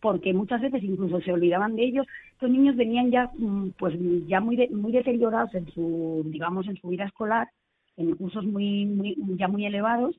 porque 0.00 0.32
muchas 0.32 0.60
veces 0.60 0.82
incluso 0.82 1.20
se 1.20 1.32
olvidaban 1.32 1.76
de 1.76 1.84
ellos, 1.84 2.06
estos 2.32 2.50
niños 2.50 2.76
venían 2.76 3.10
ya 3.10 3.30
mm, 3.36 3.70
pues 3.78 3.94
ya 4.26 4.40
muy 4.40 4.68
muy 4.68 4.90
deteriorados 4.90 5.54
en 5.54 5.70
su 5.72 6.22
digamos 6.26 6.66
en 6.66 6.76
su 6.76 6.88
vida 6.88 7.04
escolar, 7.04 7.48
en 7.96 8.16
cursos 8.16 8.44
muy, 8.44 8.86
muy 8.86 9.16
ya 9.36 9.48
muy 9.48 9.64
elevados 9.64 10.16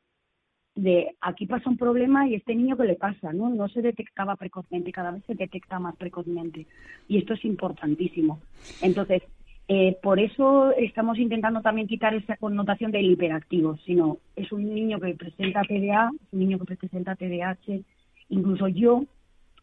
de 0.76 1.16
aquí 1.22 1.46
pasa 1.46 1.70
un 1.70 1.78
problema 1.78 2.28
y 2.28 2.36
este 2.36 2.56
niño 2.56 2.76
que 2.76 2.86
le 2.86 2.96
pasa, 2.96 3.32
¿no? 3.32 3.50
No 3.50 3.68
se 3.70 3.82
detectaba 3.82 4.36
precozmente, 4.36 4.92
cada 4.92 5.12
vez 5.12 5.24
se 5.26 5.36
detecta 5.36 5.80
más 5.80 5.96
precozmente 5.96 6.66
y 7.08 7.18
esto 7.20 7.34
es 7.34 7.46
importantísimo. 7.46 8.40
Entonces, 8.82 9.22
eh, 9.68 9.98
por 10.02 10.20
eso 10.20 10.72
estamos 10.74 11.20
intentando 11.20 11.62
también 11.62 11.88
quitar 11.88 12.14
esa 12.16 12.38
connotación 12.38 12.92
del 12.92 13.12
hiperactivo, 13.12 13.78
sino 13.86 14.18
es 14.36 14.52
un 14.52 14.74
niño 14.74 15.00
que 15.00 15.14
presenta 15.14 15.62
TDA, 15.62 16.12
un 16.32 16.40
niño 16.40 16.60
que 16.60 16.76
presenta 16.76 17.16
TDAH, 17.16 17.82
incluso 18.30 18.68
yo 18.68 19.06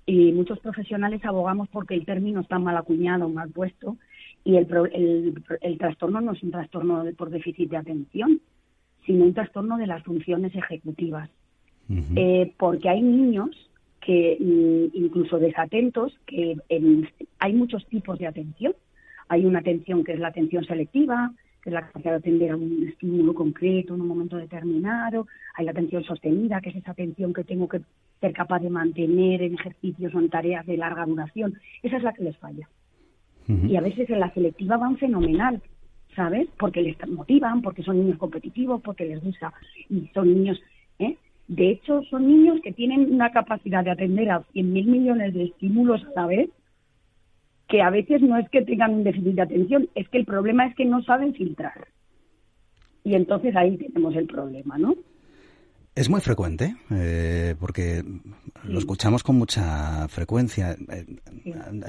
y 0.07 0.33
muchos 0.33 0.59
profesionales 0.61 1.25
abogamos 1.25 1.69
porque 1.69 1.95
el 1.95 2.07
término 2.07 2.40
está 2.40 2.59
mal 2.59 2.76
acuñado, 2.76 3.29
mal 3.29 3.50
puesto, 3.50 3.97
y 4.45 4.57
el, 4.57 4.67
el, 4.95 5.45
el 5.61 5.79
trastorno 5.79 6.21
no 6.21 6.33
es 6.33 6.43
un 6.43 6.50
trastorno 6.50 7.05
por 7.17 7.31
déficit 7.31 7.71
de 7.71 7.76
atención, 7.76 8.40
sino 9.07 9.25
un 9.25 9.35
trastorno 9.35 9.76
de 9.76 9.87
las 9.87 10.02
funciones 10.02 10.54
ejecutivas. 10.54 11.30
eh, 12.14 12.52
porque 12.57 12.88
hay 12.88 13.02
niños 13.02 13.50
que 14.00 14.37
mm, 14.40 14.97
incluso 14.97 15.38
desatentos, 15.38 16.16
que 16.26 16.57
hay 17.38 17.52
muchos 17.52 17.87
tipos 17.87 18.19
de 18.19 18.26
atención. 18.26 18.75
Hay 19.28 19.45
una 19.45 19.61
atención 19.61 20.04
que 20.04 20.12
es 20.12 20.21
la 20.21 20.28
atención 20.28 20.64
selectiva, 20.64 21.33
que 21.62 21.71
es 21.71 21.75
la 21.75 21.87
capacidad 21.87 22.12
de 22.12 22.19
atender 22.19 22.50
a 22.52 22.57
un 22.57 22.88
estímulo 22.88 23.35
concreto 23.35 23.95
en 23.95 24.00
un 24.00 24.09
momento 24.09 24.37
determinado. 24.37 25.26
Hay 25.54 25.64
la 25.64 25.73
atención 25.73 26.04
sostenida, 26.04 26.61
que 26.61 26.71
es 26.71 26.76
esa 26.76 26.92
atención 26.92 27.33
que 27.33 27.45
tengo 27.45 27.69
que 27.69 27.80
ser 28.21 28.33
capaz 28.33 28.61
de 28.61 28.71
mantener 28.71 29.42
en 29.42 29.54
ejercicios 29.54 30.14
o 30.14 30.19
en 30.19 30.30
tareas 30.30 30.66
de 30.66 30.76
larga 30.76 31.07
duración. 31.07 31.54
Esa 31.83 31.97
es 31.99 32.02
la 32.02 32.12
que 32.12 32.25
les 32.25 32.37
falla. 32.38 32.69
Y 33.49 33.75
a 33.75 33.80
veces 33.80 34.09
en 34.09 34.21
la 34.21 34.33
selectiva 34.33 34.76
van 34.76 34.97
fenomenal, 34.97 35.61
¿sabes? 36.14 36.49
Porque 36.59 36.83
les 36.83 36.97
motivan, 37.09 37.62
porque 37.62 37.83
son 37.83 37.99
niños 37.99 38.19
competitivos, 38.19 38.81
porque 38.83 39.05
les 39.05 39.23
gusta 39.23 39.52
y 39.88 40.09
son 40.14 40.33
niños, 40.33 40.61
¿eh? 40.99 41.17
De 41.49 41.71
hecho, 41.71 42.02
son 42.05 42.29
niños 42.29 42.61
que 42.62 42.73
tienen 42.73 43.12
una 43.12 43.33
capacidad 43.33 43.83
de 43.83 43.90
atender 43.90 44.31
a 44.31 44.43
100.000 44.55 44.87
millones 44.87 45.35
de 45.35 45.45
estímulos 45.45 46.00
a 46.05 46.21
la 46.21 46.26
vez, 46.26 46.50
que 47.67 47.83
a 47.83 47.90
veces 47.90 48.23
no 48.23 48.37
es 48.37 48.49
que 48.50 48.62
tengan 48.62 48.95
un 48.95 49.05
déficit 49.05 49.35
de 49.35 49.43
atención, 49.43 49.88
es 49.95 50.09
que 50.09 50.19
el 50.19 50.26
problema 50.26 50.67
es 50.67 50.75
que 50.76 50.85
no 50.85 51.02
saben 51.02 51.35
filtrar. 51.35 51.88
Y 53.02 53.14
entonces 53.14 53.57
ahí 53.57 53.76
tenemos 53.76 54.14
el 54.14 54.26
problema, 54.26 54.79
¿no? 54.79 54.95
Es 55.97 56.09
muy 56.09 56.20
frecuente, 56.20 56.76
eh, 56.92 57.56
porque 57.59 58.04
lo 58.62 58.78
escuchamos 58.78 59.25
con 59.25 59.37
mucha 59.37 60.06
frecuencia. 60.09 60.76
Eh, 60.88 61.04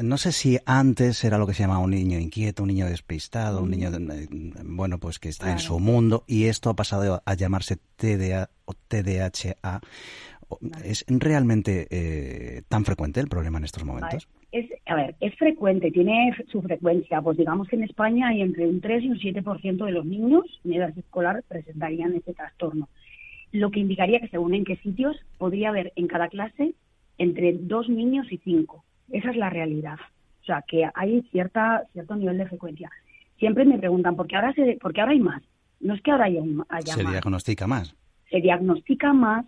no 0.02 0.18
sé 0.18 0.32
si 0.32 0.58
antes 0.66 1.24
era 1.24 1.38
lo 1.38 1.46
que 1.46 1.54
se 1.54 1.64
llamaba 1.64 1.80
un 1.80 1.92
niño 1.92 2.18
inquieto, 2.18 2.64
un 2.64 2.70
niño 2.70 2.88
despistado, 2.88 3.62
un 3.62 3.70
niño, 3.70 3.90
eh, 3.90 4.28
bueno, 4.66 4.98
pues 4.98 5.20
que 5.20 5.30
está 5.30 5.52
en 5.52 5.60
su 5.60 5.80
mundo, 5.80 6.24
y 6.26 6.46
esto 6.46 6.72
ha 6.72 6.76
pasado 6.76 7.22
a 7.24 7.34
llamarse 7.36 7.78
TDA 7.96 8.50
o 8.66 8.74
TDHA. 8.74 9.82
¿Es 10.84 11.06
realmente 11.08 12.64
tan 12.68 12.84
frecuente 12.84 13.20
el 13.20 13.28
problema 13.28 13.60
en 13.60 13.66
estos 13.66 13.86
momentos? 13.86 14.28
Es, 14.52 14.70
a 14.88 14.96
ver, 14.96 15.16
es 15.22 15.34
frecuente, 15.36 15.92
tiene 15.92 16.36
su 16.52 16.62
frecuencia. 16.62 17.22
Pues 17.22 17.38
digamos 17.38 17.70
que 17.70 17.78
en 17.78 17.84
España 17.84 18.30
hay 18.30 18.42
entre 18.42 18.68
un 18.68 18.82
3 18.82 19.04
y 19.04 19.10
un 19.10 19.20
7% 19.20 19.86
de 19.86 19.92
los 19.92 20.06
niños 20.06 20.44
en 20.66 20.74
edad 20.74 20.98
escolar 20.98 21.44
presentarían 21.48 22.16
este 22.16 22.34
trastorno 22.34 22.90
lo 23.52 23.72
que 23.72 23.80
indicaría 23.80 24.20
que 24.20 24.30
según 24.30 24.54
en 24.54 24.66
qué 24.66 24.78
sitios 24.78 25.18
podría 25.38 25.70
haber 25.70 25.92
en 25.96 26.08
cada 26.08 26.30
clase 26.30 26.74
entre 27.18 27.54
dos 27.54 27.90
niños 27.90 28.32
y 28.32 28.38
cinco. 28.38 28.84
Esa 29.12 29.32
es 29.32 29.38
la 29.38 29.50
realidad. 29.50 29.98
O 30.42 30.46
sea, 30.46 30.64
que 30.68 30.90
hay 30.94 31.22
cierta, 31.32 31.84
cierto 31.94 32.16
nivel 32.16 32.38
de 32.38 32.48
frecuencia. 32.48 32.90
Siempre 33.38 33.66
me 33.66 33.78
preguntan, 33.78 34.16
¿por 34.16 34.28
qué 34.28 34.36
ahora, 34.36 34.54
se, 34.54 34.78
por 34.82 34.94
qué 34.94 35.02
ahora 35.02 35.14
hay 35.14 35.20
más? 35.20 35.44
No 35.80 35.94
es 35.94 36.02
que 36.02 36.12
ahora 36.12 36.26
haya, 36.26 36.42
haya 36.70 36.94
se 36.94 37.04
diagnostica 37.04 37.68
más. 37.68 37.96
Se 38.30 38.40
diagnostica 38.40 39.14
más 39.14 39.46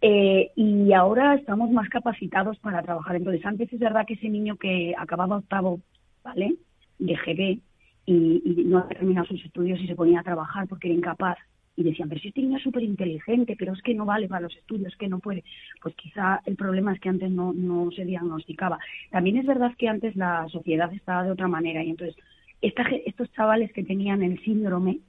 eh, 0.00 0.52
y 0.54 0.92
ahora 0.92 1.34
estamos 1.34 1.70
más 1.70 1.88
capacitados 1.88 2.58
para 2.58 2.82
trabajar. 2.82 3.16
Entonces, 3.16 3.44
antes 3.44 3.72
es 3.72 3.80
verdad 3.80 4.06
que 4.06 4.14
ese 4.14 4.28
niño 4.28 4.56
que 4.56 4.94
acababa 4.96 5.38
octavo, 5.38 5.80
¿vale? 6.22 6.54
De 6.98 7.14
GB 7.14 7.58
y, 8.06 8.42
y 8.44 8.64
no 8.64 8.78
ha 8.78 8.88
terminado 8.88 9.26
sus 9.26 9.44
estudios 9.44 9.80
y 9.80 9.86
se 9.86 9.96
ponía 9.96 10.20
a 10.20 10.24
trabajar 10.24 10.68
porque 10.68 10.88
era 10.88 10.96
incapaz 10.96 11.38
y 11.76 11.82
decían, 11.82 12.08
pero 12.08 12.20
si 12.20 12.28
este 12.28 12.40
niño 12.40 12.56
es 12.56 12.62
súper 12.62 12.82
inteligente, 12.82 13.54
pero 13.58 13.74
es 13.74 13.82
que 13.82 13.94
no 13.94 14.06
vale 14.06 14.28
para 14.28 14.42
los 14.42 14.56
estudios, 14.56 14.96
que 14.96 15.08
no 15.08 15.18
puede. 15.18 15.44
Pues 15.82 15.94
quizá 15.94 16.40
el 16.46 16.56
problema 16.56 16.92
es 16.92 17.00
que 17.00 17.10
antes 17.10 17.30
no, 17.30 17.52
no 17.52 17.90
se 17.90 18.04
diagnosticaba. 18.04 18.78
También 19.10 19.36
es 19.36 19.46
verdad 19.46 19.72
que 19.76 19.88
antes 19.88 20.16
la 20.16 20.48
sociedad 20.48 20.92
estaba 20.92 21.24
de 21.24 21.30
otra 21.30 21.48
manera 21.48 21.84
y 21.84 21.90
entonces 21.90 22.16
esta, 22.62 22.82
estos 23.04 23.30
chavales 23.32 23.72
que 23.72 23.84
tenían 23.84 24.22
el 24.22 24.42
síndrome 24.42 25.00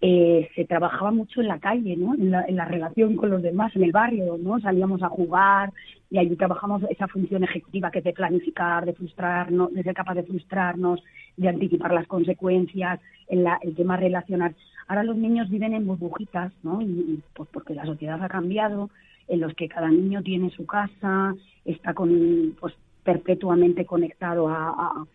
eh, 0.00 0.48
se 0.54 0.64
trabajaba 0.64 1.10
mucho 1.10 1.40
en 1.40 1.48
la 1.48 1.58
calle, 1.58 1.96
¿no? 1.96 2.14
En 2.14 2.30
la, 2.30 2.44
en 2.44 2.56
la, 2.56 2.64
relación 2.64 3.16
con 3.16 3.30
los 3.30 3.42
demás, 3.42 3.74
en 3.74 3.82
el 3.82 3.92
barrio, 3.92 4.38
¿no? 4.38 4.60
Salíamos 4.60 5.02
a 5.02 5.08
jugar 5.08 5.72
y 6.10 6.18
allí 6.18 6.36
trabajamos 6.36 6.82
esa 6.88 7.08
función 7.08 7.42
ejecutiva 7.42 7.90
que 7.90 7.98
es 7.98 8.04
de 8.04 8.12
planificar, 8.12 8.86
de 8.86 8.94
frustrarnos, 8.94 9.74
de 9.74 9.82
ser 9.82 9.94
capaz 9.94 10.14
de 10.14 10.22
frustrarnos, 10.22 11.02
de 11.36 11.48
anticipar 11.48 11.92
las 11.92 12.06
consecuencias, 12.06 13.00
en 13.28 13.44
la, 13.44 13.58
el 13.62 13.74
tema 13.74 13.96
relacional. 13.96 14.54
Ahora 14.86 15.02
los 15.02 15.16
niños 15.16 15.50
viven 15.50 15.74
en 15.74 15.86
burbujitas, 15.86 16.52
¿no? 16.62 16.80
Y, 16.80 17.22
pues 17.34 17.48
porque 17.52 17.74
la 17.74 17.84
sociedad 17.84 18.22
ha 18.22 18.28
cambiado, 18.28 18.90
en 19.26 19.40
los 19.40 19.54
que 19.54 19.68
cada 19.68 19.88
niño 19.88 20.22
tiene 20.22 20.50
su 20.50 20.64
casa, 20.64 21.34
está 21.64 21.92
con, 21.92 22.56
pues, 22.58 22.74
perpetuamente 23.04 23.84
conectado 23.84 24.48
a, 24.48 24.68
a, 24.68 25.06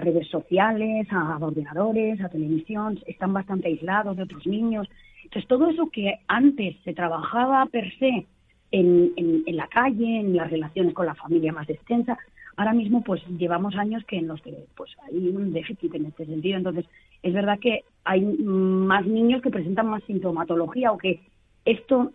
redes 0.00 0.28
sociales, 0.28 1.06
a 1.10 1.38
ordenadores, 1.40 2.20
a 2.20 2.28
televisión, 2.28 2.98
están 3.06 3.32
bastante 3.32 3.68
aislados 3.68 4.16
de 4.16 4.22
otros 4.22 4.46
niños. 4.46 4.88
Entonces, 5.24 5.48
todo 5.48 5.70
eso 5.70 5.90
que 5.90 6.20
antes 6.26 6.76
se 6.84 6.94
trabajaba 6.94 7.66
per 7.66 7.92
se 7.98 8.26
en 8.70 9.44
la 9.46 9.66
calle, 9.68 10.20
en 10.20 10.34
las 10.34 10.50
relaciones 10.50 10.94
con 10.94 11.04
la 11.06 11.14
familia 11.14 11.52
más 11.52 11.68
extensa, 11.68 12.18
ahora 12.56 12.72
mismo 12.72 13.02
pues 13.02 13.22
llevamos 13.38 13.74
años 13.76 14.04
que 14.04 14.18
en 14.18 14.28
los 14.28 14.40
que 14.42 14.54
pues 14.76 14.90
hay 15.04 15.28
un 15.28 15.52
déficit 15.52 15.94
en 15.94 16.06
este 16.06 16.26
sentido. 16.26 16.58
Entonces, 16.58 16.86
es 17.22 17.32
verdad 17.32 17.58
que 17.58 17.84
hay 18.04 18.20
más 18.20 19.06
niños 19.06 19.42
que 19.42 19.50
presentan 19.50 19.86
más 19.86 20.02
sintomatología 20.04 20.92
o 20.92 20.98
que 20.98 21.20
esto 21.64 22.12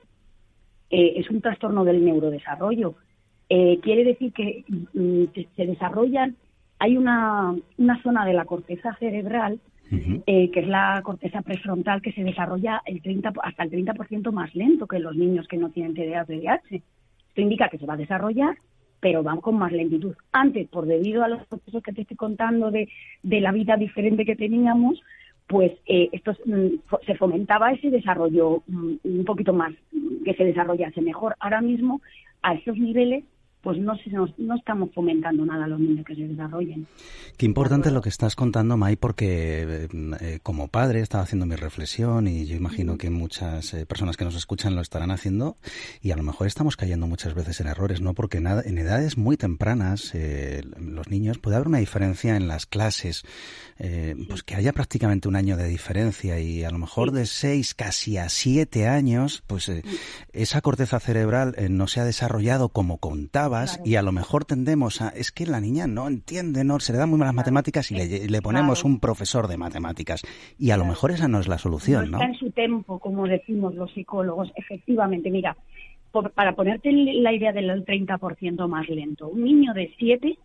eh, 0.89 1.13
es 1.17 1.29
un 1.29 1.41
trastorno 1.41 1.83
del 1.83 2.03
neurodesarrollo. 2.03 2.95
Eh, 3.49 3.79
quiere 3.81 4.03
decir 4.03 4.33
que 4.33 4.65
mm, 4.93 5.23
se 5.55 5.65
desarrollan, 5.65 6.35
hay 6.79 6.97
una, 6.97 7.55
una 7.77 8.01
zona 8.03 8.25
de 8.25 8.33
la 8.33 8.45
corteza 8.45 8.95
cerebral, 8.99 9.59
eh, 9.89 10.51
que 10.51 10.59
es 10.59 10.67
la 10.67 11.01
corteza 11.03 11.41
prefrontal, 11.41 12.01
que 12.01 12.11
se 12.11 12.23
desarrolla 12.23 12.81
el 12.85 13.01
30, 13.01 13.31
hasta 13.41 13.63
el 13.63 13.71
30% 13.71 14.31
más 14.31 14.53
lento 14.53 14.85
que 14.85 14.99
los 14.99 15.15
niños 15.15 15.47
que 15.47 15.57
no 15.57 15.69
tienen 15.69 15.93
TDA 15.93 16.23
o 16.23 16.25
TDAH. 16.25 16.61
Esto 16.69 17.41
indica 17.41 17.69
que 17.69 17.77
se 17.77 17.85
va 17.85 17.93
a 17.93 17.97
desarrollar 17.97 18.57
pero 18.99 19.23
van 19.23 19.41
con 19.41 19.57
más 19.57 19.71
lentitud. 19.71 20.15
Antes, 20.31 20.67
por 20.69 20.85
debido 20.85 21.23
a 21.23 21.27
los 21.27 21.45
procesos 21.45 21.83
que 21.83 21.93
te 21.93 22.01
estoy 22.01 22.17
contando 22.17 22.71
de, 22.71 22.89
de 23.23 23.41
la 23.41 23.51
vida 23.51 23.77
diferente 23.77 24.25
que 24.25 24.35
teníamos, 24.35 25.01
pues 25.47 25.71
eh, 25.85 26.09
esto 26.11 26.33
mm, 26.45 27.05
se 27.05 27.15
fomentaba 27.15 27.71
ese 27.71 27.89
desarrollo 27.89 28.63
mm, 28.67 28.95
un 29.03 29.25
poquito 29.25 29.53
más, 29.53 29.73
que 30.25 30.33
se 30.33 30.43
desarrollase 30.43 31.01
mejor. 31.01 31.35
Ahora 31.39 31.61
mismo, 31.61 32.01
a 32.41 32.53
esos 32.53 32.77
niveles, 32.77 33.23
pues 33.61 33.79
no, 33.79 33.93
no, 34.37 34.55
estamos 34.55 34.89
fomentando 34.93 35.45
nada 35.45 35.65
a 35.65 35.67
los 35.67 35.79
niños 35.79 36.05
que 36.05 36.15
se 36.15 36.27
desarrollen. 36.27 36.87
Qué 37.37 37.45
importante 37.45 37.91
lo 37.91 38.01
que 38.01 38.09
estás 38.09 38.35
contando, 38.35 38.77
May, 38.77 38.95
porque 38.95 39.87
eh, 40.21 40.39
como 40.43 40.67
padre 40.67 41.01
estaba 41.01 41.23
haciendo 41.23 41.45
mi 41.45 41.55
reflexión 41.55 42.27
y 42.27 42.45
yo 42.45 42.55
imagino 42.55 42.97
que 42.97 43.09
muchas 43.09 43.73
eh, 43.73 43.85
personas 43.85 44.15
que 44.15 44.25
nos 44.25 44.35
escuchan 44.35 44.75
lo 44.75 44.81
estarán 44.81 45.11
haciendo 45.11 45.57
y 46.01 46.11
a 46.11 46.15
lo 46.15 46.23
mejor 46.23 46.47
estamos 46.47 46.77
cayendo 46.77 47.07
muchas 47.07 47.33
veces 47.33 47.59
en 47.59 47.67
errores, 47.67 47.99
¿no? 47.99 48.13
Porque 48.13 48.39
nada, 48.39 48.61
en 48.63 48.77
edades 48.77 49.17
muy 49.17 49.37
tempranas 49.37 50.13
eh, 50.13 50.61
los 50.79 51.09
niños 51.09 51.39
puede 51.39 51.55
haber 51.55 51.67
una 51.67 51.79
diferencia 51.79 52.35
en 52.37 52.47
las 52.47 52.67
clases, 52.67 53.23
pues 54.27 54.43
que 54.43 54.55
haya 54.55 54.73
prácticamente 54.73 55.27
un 55.27 55.35
año 55.35 55.55
de 55.55 55.67
diferencia 55.67 56.39
y 56.39 56.63
a 56.63 56.71
lo 56.71 56.79
mejor 56.79 57.11
de 57.11 57.25
seis 57.25 57.75
casi 57.75 58.17
a 58.17 58.29
siete 58.29 58.87
años, 58.87 59.43
pues 59.45 59.71
esa 60.33 60.61
corteza 60.61 60.99
cerebral 60.99 61.55
no 61.69 61.87
se 61.87 61.99
ha 61.99 62.05
desarrollado 62.05 62.69
como 62.69 62.97
contaba 62.97 63.46
comentabas 63.47 63.81
y 63.85 63.95
a 63.95 64.01
lo 64.01 64.11
mejor 64.11 64.45
tendemos 64.45 65.01
a, 65.01 65.09
es 65.09 65.31
que 65.31 65.45
la 65.45 65.59
niña 65.59 65.87
no 65.87 66.07
entiende, 66.07 66.63
no 66.63 66.79
se 66.79 66.93
le 66.93 66.99
dan 66.99 67.09
muy 67.09 67.19
malas 67.19 67.33
matemáticas 67.33 67.91
y 67.91 67.95
le, 67.95 68.41
ponemos 68.41 68.83
un 68.83 68.99
profesor 68.99 69.47
de 69.47 69.57
matemáticas 69.57 70.21
y 70.57 70.71
a 70.71 70.77
lo 70.77 70.85
mejor 70.85 71.11
esa 71.11 71.27
no 71.27 71.39
es 71.39 71.47
la 71.47 71.57
solución, 71.57 72.11
¿no? 72.11 72.17
Está 72.17 72.29
en 72.29 72.39
su 72.39 72.51
tiempo, 72.51 72.99
como 72.99 73.27
decimos 73.27 73.75
los 73.75 73.91
psicólogos, 73.93 74.51
efectivamente. 74.55 75.29
Mira, 75.29 75.55
para 76.11 76.55
ponerte 76.55 76.91
la 76.91 77.33
idea 77.33 77.51
del 77.51 77.85
30% 77.85 78.67
más 78.67 78.89
lento, 78.89 79.27
un 79.27 79.43
niño 79.43 79.73
de 79.73 79.93
7 79.97 80.37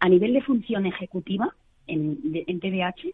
a 0.00 0.08
nivel 0.08 0.32
de 0.32 0.42
función 0.42 0.86
ejecutiva 0.86 1.54
en, 1.86 2.18
en 2.46 2.60
TDAH 2.60 3.12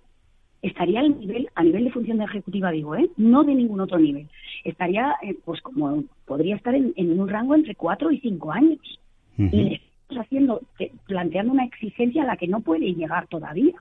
estaría 0.63 1.01
al 1.01 1.19
nivel, 1.19 1.49
a 1.55 1.63
nivel 1.63 1.85
de 1.85 1.91
función 1.91 2.21
ejecutiva 2.21 2.71
digo, 2.71 2.97
¿eh? 2.97 3.11
no 3.17 3.45
de 3.45 3.55
ningún 3.55 3.81
otro 3.81 3.99
nivel, 3.99 4.29
estaría, 4.65 5.15
eh, 5.23 5.37
pues 5.45 5.61
como 5.61 6.05
podría 6.27 6.57
estar 6.57 6.75
en, 6.75 7.21
un 7.21 7.29
rango 7.29 7.55
entre 7.55 7.75
4 7.75 8.11
y 8.11 8.21
5 8.21 8.53
años. 8.53 9.01
Y 9.39 9.51
le 9.51 9.75
estamos 9.75 10.27
haciendo, 10.27 10.61
planteando 11.07 11.53
una 11.53 11.65
exigencia 11.65 12.23
a 12.23 12.27
la 12.27 12.37
que 12.37 12.49
no 12.49 12.61
puede 12.61 12.93
llegar 12.93 13.29
todavía, 13.29 13.75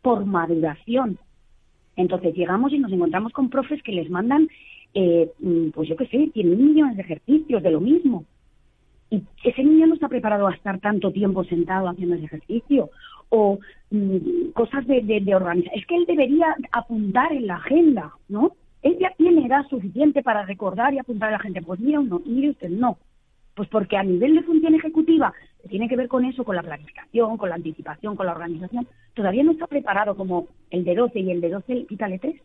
por 0.00 0.24
maduración. 0.24 1.18
Entonces 1.96 2.34
llegamos 2.34 2.72
y 2.72 2.78
nos 2.78 2.92
encontramos 2.92 3.32
con 3.32 3.50
profes 3.50 3.82
que 3.82 3.92
les 3.92 4.10
mandan, 4.10 4.48
eh, 4.94 5.30
mm, 5.38 5.70
pues 5.70 5.88
yo 5.88 5.96
qué 5.96 6.06
sé, 6.06 6.30
tienen 6.32 6.64
millones 6.64 6.96
de 6.96 7.02
ejercicios 7.02 7.62
de 7.62 7.70
lo 7.70 7.80
mismo. 7.80 8.24
Y 9.10 9.22
ese 9.44 9.62
niño 9.62 9.86
no 9.86 9.94
está 9.94 10.08
preparado 10.08 10.46
a 10.46 10.54
estar 10.54 10.80
tanto 10.80 11.12
tiempo 11.12 11.44
sentado 11.44 11.88
haciendo 11.88 12.14
ese 12.16 12.24
ejercicio 12.24 12.90
o 13.28 13.58
mm, 13.90 14.50
cosas 14.54 14.86
de, 14.86 15.02
de, 15.02 15.34
organización. 15.34 15.78
Es 15.78 15.86
que 15.86 15.96
él 15.96 16.06
debería 16.06 16.56
apuntar 16.72 17.32
en 17.32 17.46
la 17.46 17.56
agenda, 17.56 18.12
¿no? 18.28 18.52
Él 18.80 18.96
ya 18.98 19.12
tiene 19.16 19.46
edad 19.46 19.66
suficiente 19.68 20.22
para 20.22 20.44
recordar 20.44 20.94
y 20.94 20.98
apuntar 20.98 21.28
a 21.28 21.32
la 21.32 21.38
gente. 21.38 21.60
Pues 21.60 21.78
mira 21.78 22.00
uno, 22.00 22.22
mire 22.24 22.50
usted, 22.50 22.70
no. 22.70 22.96
Pues 23.54 23.68
porque 23.68 23.96
a 23.96 24.02
nivel 24.02 24.34
de 24.34 24.42
función 24.42 24.74
ejecutiva, 24.74 25.32
tiene 25.68 25.88
que 25.88 25.96
ver 25.96 26.08
con 26.08 26.24
eso, 26.24 26.44
con 26.44 26.56
la 26.56 26.62
planificación, 26.62 27.36
con 27.36 27.48
la 27.48 27.54
anticipación, 27.56 28.16
con 28.16 28.26
la 28.26 28.32
organización, 28.32 28.86
todavía 29.14 29.42
no 29.44 29.52
está 29.52 29.66
preparado 29.66 30.16
como 30.16 30.48
el 30.70 30.84
de 30.84 30.94
12 30.94 31.20
y 31.20 31.30
el 31.30 31.40
de 31.40 31.50
12, 31.50 31.86
quítale 31.86 32.18
3. 32.18 32.40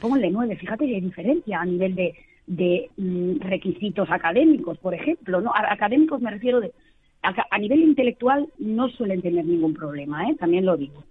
Como 0.00 0.16
el 0.16 0.22
de 0.22 0.30
9, 0.30 0.56
fíjate 0.56 0.86
que 0.86 0.94
hay 0.94 1.00
diferencia 1.00 1.60
a 1.60 1.64
nivel 1.64 1.94
de, 1.94 2.14
de 2.46 2.88
mm, 2.96 3.40
requisitos 3.40 4.08
académicos, 4.10 4.78
por 4.78 4.94
ejemplo. 4.94 5.40
no 5.40 5.52
Académicos 5.54 6.22
me 6.22 6.30
refiero 6.30 6.60
de 6.60 6.72
a, 7.22 7.58
nivel 7.58 7.80
intelectual 7.80 8.48
no 8.58 8.88
suelen 8.88 9.22
tener 9.22 9.44
ningún 9.44 9.74
problema, 9.74 10.28
¿eh? 10.28 10.36
también 10.38 10.66
lo 10.66 10.76
digo. 10.76 11.04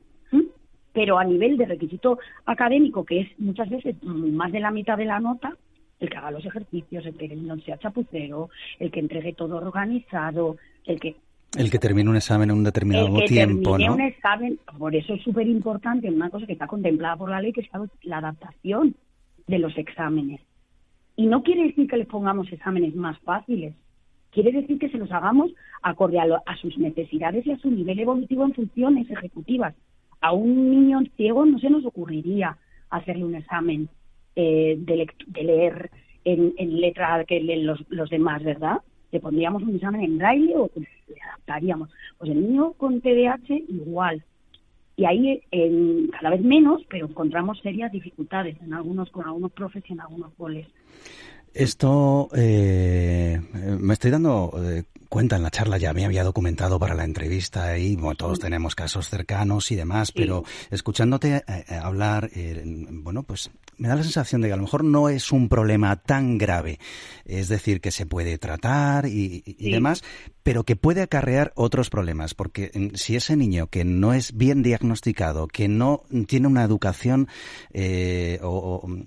Pero 0.94 1.20
a 1.20 1.24
nivel 1.24 1.58
de 1.58 1.66
requisito 1.66 2.18
académico, 2.46 3.06
que 3.06 3.22
es 3.22 3.40
muchas 3.40 3.70
veces 3.70 3.96
más 4.04 4.52
de 4.52 4.60
la 4.60 4.72
mitad 4.72 4.98
de 4.98 5.06
la 5.06 5.20
nota, 5.20 5.56
el 6.00 6.10
que 6.10 6.18
haga 6.18 6.32
los 6.32 6.46
ejercicios, 6.46 7.06
el 7.06 7.16
que 7.16 7.28
no 7.36 7.58
sea 7.60 7.78
chapucero, 7.78 8.50
el 8.80 8.92
que 8.92 9.00
entregue 9.00 9.34
todo 9.34 9.58
organizado, 9.58 10.58
el 10.86 11.00
que 11.00 11.16
el 11.56 11.72
que 11.72 11.80
termine 11.80 12.10
un 12.10 12.18
examen 12.18 12.50
en 12.50 12.58
un 12.58 12.64
determinado 12.66 13.08
el 13.08 13.22
que 13.22 13.28
tiempo, 13.28 13.78
¿no? 13.78 13.94
un 13.94 14.02
examen, 14.02 14.60
por 14.78 14.94
eso 14.96 15.14
es 15.14 15.24
súper 15.24 15.48
importante, 15.48 16.10
una 16.10 16.30
cosa 16.30 16.46
que 16.46 16.54
está 16.54 16.68
contemplada 16.68 17.16
por 17.16 17.30
la 17.30 17.42
ley, 17.42 17.54
que 17.54 17.62
es 17.62 17.70
la 18.04 18.18
adaptación 18.18 18.96
de 19.48 19.60
los 19.60 19.76
exámenes. 19.78 20.42
Y 21.16 21.26
no 21.26 21.44
quiere 21.44 21.64
decir 21.64 21.88
que 21.88 21.98
les 21.98 22.08
pongamos 22.08 22.52
exámenes 22.52 22.96
más 22.96 23.18
fáciles, 23.20 23.74
quiere 24.32 24.52
decir 24.52 24.78
que 24.78 24.90
se 24.90 24.98
los 24.98 25.12
hagamos 25.12 25.52
acorde 25.82 26.20
a, 26.20 26.56
sus 26.58 26.78
necesidades 26.78 27.46
y 27.48 27.52
a 27.52 27.58
su 27.58 27.72
nivel 27.72 28.00
evolutivo 28.00 28.44
en 28.44 28.54
funciones 28.54 29.10
ejecutivas. 29.10 29.74
A 30.20 30.34
un 30.34 30.70
niño 30.70 31.00
ciego 31.16 31.46
no 31.46 31.60
se 31.60 31.70
nos 31.70 31.86
ocurriría 31.86 32.58
hacerle 32.90 33.26
un 33.26 33.36
examen 33.36 33.90
eh, 34.40 34.78
de, 34.78 35.44
leer 35.44 35.90
en, 36.24 36.54
letra 36.80 37.26
que 37.26 37.40
leen 37.40 37.66
los, 37.66 38.10
demás, 38.12 38.44
¿verdad? 38.44 38.78
Le 39.12 39.20
pondríamos 39.20 39.64
un 39.64 39.76
examen 39.76 40.04
en 40.04 40.20
braille 40.20 40.56
o 40.56 40.70
le 40.76 40.88
adaptaríamos. 41.22 41.90
Pues 42.20 42.30
el 42.30 42.42
niño 42.42 42.74
con 42.74 43.02
TDAH 43.02 43.50
igual. 43.68 44.24
Y 44.96 45.06
ahí 45.06 45.42
cada 46.12 46.30
vez 46.30 46.42
menos, 46.42 46.84
pero 46.88 47.08
encontramos 47.08 47.60
serias 47.62 47.92
dificultades 47.92 48.56
en 48.62 48.74
algunos 48.74 49.10
con 49.10 49.26
algunos 49.26 49.52
profes 49.54 49.84
y 49.90 49.94
en 49.94 50.02
algunos 50.02 50.32
coles. 50.36 50.68
Esto 51.52 52.30
eh, 52.36 53.42
me 53.80 53.94
estoy 53.94 54.12
dando 54.12 54.52
eh, 54.58 54.84
cuenta 55.10 55.36
en 55.36 55.44
la 55.44 55.52
charla, 55.52 55.78
ya 55.78 55.94
me 55.94 56.06
había 56.06 56.24
documentado 56.24 56.80
para 56.80 56.96
la 56.96 57.04
entrevista 57.04 57.78
y 57.78 57.96
bueno, 57.96 58.16
todos 58.16 58.40
tenemos 58.40 58.76
casos 58.76 59.10
cercanos 59.10 59.72
y 59.72 59.76
demás, 59.76 60.12
pero 60.12 60.44
escuchándote 60.70 61.44
eh, 61.48 61.66
hablar, 61.82 62.30
bueno, 62.90 63.24
pues 63.24 63.52
me 63.78 63.88
da 63.88 63.96
la 63.96 64.04
sensación 64.04 64.42
de 64.42 64.48
que 64.48 64.54
a 64.54 64.58
lo 64.58 64.64
mejor 64.64 64.84
no 64.84 65.10
es 65.10 65.32
un 65.32 65.50
problema 65.50 65.96
tan 65.98 66.38
grave, 66.38 66.80
es 67.26 67.48
decir, 67.48 67.80
que 67.80 67.92
se 67.92 68.06
puede 68.06 68.38
tratar 68.38 69.06
y, 69.08 69.44
demás, 69.60 70.04
pero 70.44 70.64
que 70.64 70.76
puede 70.76 71.02
acarrear 71.02 71.52
otros 71.56 71.90
problemas, 71.90 72.34
porque 72.34 72.72
mm, 72.74 72.96
si 72.96 73.16
ese 73.16 73.36
niño 73.36 73.68
que 73.68 73.84
no 73.84 74.14
es 74.14 74.36
bien 74.36 74.64
diagnosticado, 74.64 75.48
que 75.48 75.68
no 75.68 76.04
tiene 76.28 76.48
una 76.48 76.64
educación 76.64 77.28
eh, 77.74 78.40
o, 78.42 78.88
mm, 78.88 79.04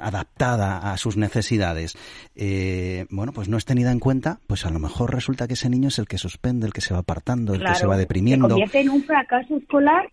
adaptada 0.00 0.92
a 0.92 0.96
sus 0.96 1.16
necesidades, 1.16 1.96
eh, 2.34 3.06
bueno, 3.10 3.32
pues 3.32 3.48
no 3.48 3.56
es 3.56 3.64
tenida 3.64 3.92
en 3.92 4.00
cuenta, 4.00 4.40
pues 4.46 4.66
a 4.66 4.70
lo 4.70 4.78
mejor 4.78 5.14
resulta 5.14 5.39
que 5.46 5.54
ese 5.54 5.70
niño 5.70 5.88
es 5.88 5.98
el 5.98 6.06
que 6.06 6.18
suspende, 6.18 6.66
el 6.66 6.72
que 6.72 6.80
se 6.80 6.94
va 6.94 7.00
apartando, 7.00 7.54
el 7.54 7.64
que 7.64 7.74
se 7.74 7.86
va 7.86 7.96
deprimiendo. 7.96 8.46
Se 8.46 8.52
convierte 8.52 8.80
en 8.80 8.90
un 8.90 9.02
fracaso 9.04 9.56
escolar 9.56 10.10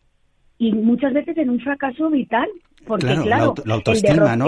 y 0.57 0.71
muchas 0.73 1.13
veces 1.13 1.37
en 1.37 1.49
un 1.49 1.59
fracaso 1.59 2.09
vital 2.09 2.47
porque 2.85 3.05
claro, 3.05 3.53
la, 3.65 3.73
autoestima, 3.75 4.35
¿no? 4.37 4.47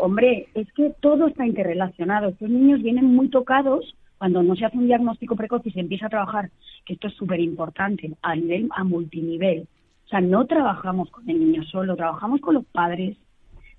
hombre, 0.00 0.48
es 0.54 0.72
que 0.72 0.94
todo 1.00 1.26
está 1.26 1.46
interrelacionado. 1.46 2.28
Estos 2.28 2.48
niños 2.48 2.82
vienen 2.82 3.04
muy 3.04 3.28
tocados 3.28 3.94
cuando 4.18 4.42
no 4.42 4.56
se 4.56 4.64
hace 4.64 4.78
un 4.78 4.86
diagnóstico 4.86 5.36
precoz 5.36 5.60
y 5.66 5.70
se 5.72 5.80
empieza 5.80 6.06
a 6.06 6.10
trabajar, 6.10 6.50
que 6.86 6.94
esto 6.94 7.08
es 7.08 7.14
súper 7.14 7.38
importante, 7.40 8.10
a 8.22 8.34
nivel, 8.34 8.68
a 8.74 8.82
multinivel. 8.82 9.68
O 10.06 10.08
sea, 10.08 10.20
no 10.20 10.46
trabajamos 10.46 11.10
con 11.10 11.28
el 11.28 11.38
niño 11.38 11.64
solo, 11.64 11.96
trabajamos 11.96 12.40
con 12.40 12.54
los 12.54 12.64
padres, 12.64 13.16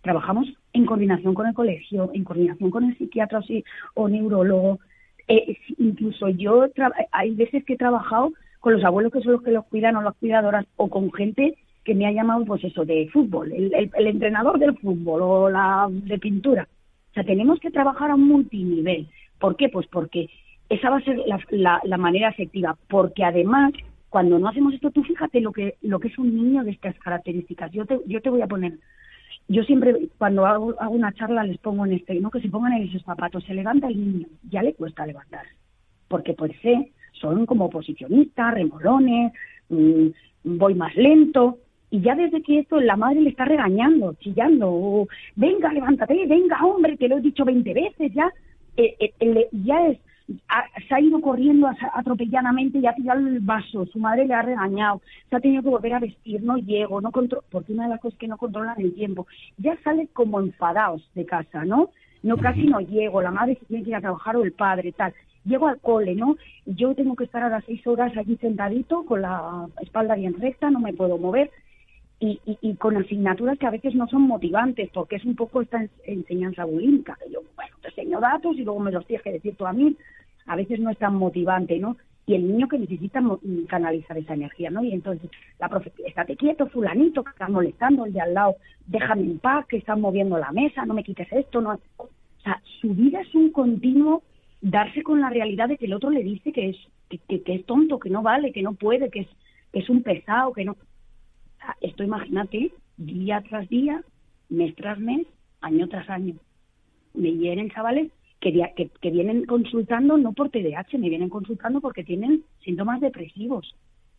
trabajamos 0.01 0.47
en 0.73 0.85
coordinación 0.85 1.33
con 1.33 1.47
el 1.47 1.53
colegio, 1.53 2.11
en 2.13 2.23
coordinación 2.23 2.69
con 2.69 2.83
el 2.83 2.97
psiquiatra 2.97 3.41
o, 3.95 4.07
neurólogo. 4.07 4.79
Eh, 5.27 5.57
incluso 5.77 6.29
yo, 6.29 6.65
hay 7.11 7.35
veces 7.35 7.63
que 7.65 7.73
he 7.73 7.77
trabajado 7.77 8.33
con 8.59 8.73
los 8.73 8.83
abuelos 8.83 9.11
que 9.11 9.21
son 9.21 9.33
los 9.33 9.43
que 9.43 9.51
los 9.51 9.65
cuidan 9.65 9.95
o 9.95 10.01
las 10.01 10.15
cuidadoras, 10.15 10.65
o 10.75 10.89
con 10.89 11.11
gente 11.13 11.55
que 11.83 11.95
me 11.95 12.05
ha 12.05 12.11
llamado, 12.11 12.43
pues 12.45 12.63
eso, 12.63 12.83
de 12.83 13.09
fútbol, 13.13 13.51
el, 13.51 13.73
el, 13.73 14.07
entrenador 14.07 14.59
del 14.59 14.77
fútbol 14.77 15.21
o 15.21 15.49
la 15.49 15.87
de 15.89 16.17
pintura. 16.17 16.67
O 17.11 17.13
sea, 17.13 17.23
tenemos 17.23 17.59
que 17.59 17.71
trabajar 17.71 18.11
a 18.11 18.15
un 18.15 18.27
multinivel. 18.27 19.07
¿Por 19.39 19.55
qué? 19.55 19.69
Pues 19.69 19.87
porque 19.87 20.29
esa 20.69 20.89
va 20.89 20.97
a 20.97 21.03
ser 21.03 21.17
la, 21.51 21.79
la, 21.83 21.97
manera 21.97 22.29
efectiva. 22.29 22.77
Porque 22.89 23.23
además, 23.23 23.71
cuando 24.09 24.37
no 24.37 24.49
hacemos 24.49 24.73
esto, 24.73 24.91
tú 24.91 25.01
fíjate 25.03 25.39
lo 25.39 25.53
que, 25.53 25.75
lo 25.81 25.99
que 25.99 26.09
es 26.09 26.17
un 26.17 26.35
niño 26.35 26.63
de 26.63 26.71
estas 26.71 26.97
características. 26.99 27.71
Yo 27.71 27.85
te, 27.85 27.99
yo 28.05 28.21
te 28.21 28.29
voy 28.29 28.41
a 28.41 28.47
poner 28.47 28.73
yo 29.47 29.63
siempre 29.63 30.09
cuando 30.17 30.45
hago, 30.45 30.75
hago, 30.79 30.93
una 30.93 31.13
charla 31.13 31.43
les 31.43 31.57
pongo 31.59 31.85
en 31.85 31.93
este, 31.93 32.19
¿no? 32.19 32.31
Que 32.31 32.41
se 32.41 32.49
pongan 32.49 32.73
en 32.73 32.83
esos 32.83 33.03
zapatos, 33.03 33.43
se 33.45 33.53
levanta 33.53 33.87
el 33.87 33.97
niño, 33.97 34.27
ya 34.49 34.61
le 34.61 34.73
cuesta 34.73 35.05
levantar, 35.05 35.45
porque 36.07 36.33
pues 36.33 36.51
sé, 36.61 36.91
son 37.13 37.45
como 37.45 37.65
oposicionistas, 37.65 38.53
remolones, 38.53 39.33
mm, 39.69 40.07
voy 40.43 40.75
más 40.75 40.95
lento, 40.95 41.59
y 41.89 42.01
ya 42.01 42.15
desde 42.15 42.41
que 42.41 42.59
esto 42.59 42.81
la 42.81 42.97
madre 42.97 43.21
le 43.21 43.29
está 43.29 43.45
regañando, 43.45 44.13
chillando, 44.15 45.07
venga, 45.35 45.71
levántate, 45.71 46.25
venga, 46.27 46.63
hombre, 46.65 46.97
te 46.97 47.07
lo 47.07 47.17
he 47.17 47.21
dicho 47.21 47.45
20 47.45 47.73
veces, 47.73 48.13
ya, 48.13 48.31
eh, 48.75 48.95
eh, 48.99 49.47
ya 49.51 49.87
es, 49.87 49.99
se 50.87 50.95
ha 50.95 50.99
ido 50.99 51.21
corriendo 51.21 51.69
atropelladamente 51.93 52.79
y 52.79 52.85
ha 52.85 52.93
tirado 52.93 53.25
el 53.25 53.39
vaso, 53.39 53.85
su 53.85 53.99
madre 53.99 54.25
le 54.25 54.33
ha 54.33 54.41
regañado, 54.41 55.01
se 55.29 55.35
ha 55.35 55.39
tenido 55.39 55.63
que 55.63 55.69
volver 55.69 55.93
a 55.93 55.99
vestir, 55.99 56.43
no 56.43 56.57
llego, 56.57 56.99
no 57.01 57.11
controlo, 57.11 57.45
porque 57.49 57.73
una 57.73 57.83
de 57.83 57.89
las 57.91 58.01
cosas 58.01 58.19
que 58.19 58.27
no 58.27 58.37
controlan 58.37 58.79
el 58.79 58.93
tiempo, 58.93 59.27
ya 59.57 59.77
sale 59.83 60.07
como 60.13 60.39
enfadados 60.39 61.07
de 61.15 61.25
casa, 61.25 61.63
¿no? 61.63 61.89
No, 62.23 62.37
casi 62.37 62.65
no 62.65 62.79
llego, 62.81 63.21
la 63.21 63.31
madre 63.31 63.55
se 63.55 63.65
tiene 63.65 63.83
que 63.83 63.91
ir 63.91 63.95
a 63.95 64.01
trabajar 64.01 64.35
o 64.35 64.43
el 64.43 64.51
padre, 64.51 64.91
tal. 64.91 65.13
Llego 65.45 65.67
al 65.67 65.79
cole, 65.79 66.13
¿no? 66.13 66.35
Yo 66.65 66.93
tengo 66.93 67.15
que 67.15 67.23
estar 67.23 67.41
a 67.41 67.49
las 67.49 67.63
seis 67.63 67.85
horas 67.87 68.15
allí 68.17 68.35
sentadito 68.37 69.05
con 69.05 69.21
la 69.21 69.67
espalda 69.81 70.15
bien 70.15 70.33
recta, 70.33 70.69
no 70.69 70.79
me 70.79 70.93
puedo 70.93 71.17
mover 71.17 71.51
y, 72.19 72.39
y, 72.45 72.75
con 72.75 72.97
asignaturas 72.97 73.59
que 73.59 73.67
a 73.67 73.71
veces 73.71 73.93
no 73.93 74.07
son 74.07 74.23
motivantes, 74.23 74.89
porque 74.91 75.17
es 75.17 75.25
un 75.25 75.35
poco 75.35 75.61
esta 75.61 75.85
enseñanza 76.03 76.65
bulímica, 76.65 77.15
que 77.23 77.31
yo, 77.31 77.41
bueno, 77.55 77.75
te 77.81 77.89
enseño 77.89 78.19
datos 78.19 78.57
y 78.57 78.63
luego 78.63 78.79
me 78.79 78.91
los 78.91 79.05
tienes 79.05 79.23
que 79.23 79.33
decir 79.33 79.55
tú 79.55 79.67
a 79.67 79.73
mí, 79.73 79.95
a 80.47 80.55
veces 80.55 80.79
no 80.79 80.89
es 80.89 80.97
tan 80.97 81.15
motivante, 81.15 81.77
¿no? 81.77 81.95
Y 82.25 82.33
el 82.33 82.47
niño 82.47 82.67
que 82.67 82.79
necesita 82.79 83.21
canalizar 83.67 84.17
esa 84.17 84.33
energía, 84.33 84.71
¿no? 84.71 84.83
Y 84.83 84.93
entonces, 84.93 85.29
la 85.59 85.69
profe, 85.69 85.91
estate 86.05 86.35
quieto, 86.35 86.67
fulanito, 86.67 87.23
que 87.23 87.29
está 87.29 87.47
molestando, 87.47 88.05
el 88.05 88.13
de 88.13 88.21
al 88.21 88.33
lado, 88.33 88.55
déjame 88.87 89.21
en 89.21 89.39
paz, 89.39 89.67
que 89.67 89.77
están 89.77 90.01
moviendo 90.01 90.37
la 90.37 90.51
mesa, 90.51 90.85
no 90.85 90.93
me 90.93 91.03
quites 91.03 91.31
esto, 91.31 91.61
no... 91.61 91.79
O 91.97 92.09
sea, 92.43 92.61
su 92.81 92.93
vida 92.93 93.21
es 93.21 93.35
un 93.35 93.51
continuo 93.51 94.23
darse 94.61 95.03
con 95.03 95.21
la 95.21 95.29
realidad 95.29 95.69
de 95.69 95.77
que 95.77 95.85
el 95.85 95.93
otro 95.93 96.09
le 96.09 96.23
dice 96.23 96.51
que 96.51 96.69
es, 96.69 96.77
que, 97.09 97.43
que 97.43 97.55
es 97.55 97.65
tonto, 97.65 97.99
que 97.99 98.09
no 98.09 98.23
vale, 98.23 98.51
que 98.51 98.61
no 98.61 98.73
puede, 98.73 99.09
que 99.09 99.21
es, 99.21 99.27
que 99.71 99.79
es 99.79 99.89
un 99.89 100.01
pesado, 100.01 100.53
que 100.53 100.65
no 100.65 100.75
esto 101.81 102.03
imagínate, 102.03 102.71
día 102.97 103.43
tras 103.47 103.67
día, 103.69 104.03
mes 104.49 104.75
tras 104.75 104.99
mes, 104.99 105.27
año 105.61 105.87
tras 105.87 106.09
año. 106.09 106.35
Me 107.13 107.33
hieren 107.33 107.69
chavales 107.69 108.11
que, 108.39 108.91
que, 109.01 109.11
vienen 109.11 109.45
consultando 109.45 110.17
no 110.17 110.33
por 110.33 110.49
TDAH, 110.49 110.97
me 110.97 111.09
vienen 111.09 111.29
consultando 111.29 111.81
porque 111.81 112.03
tienen 112.03 112.43
síntomas 112.63 113.01
depresivos 113.01 113.75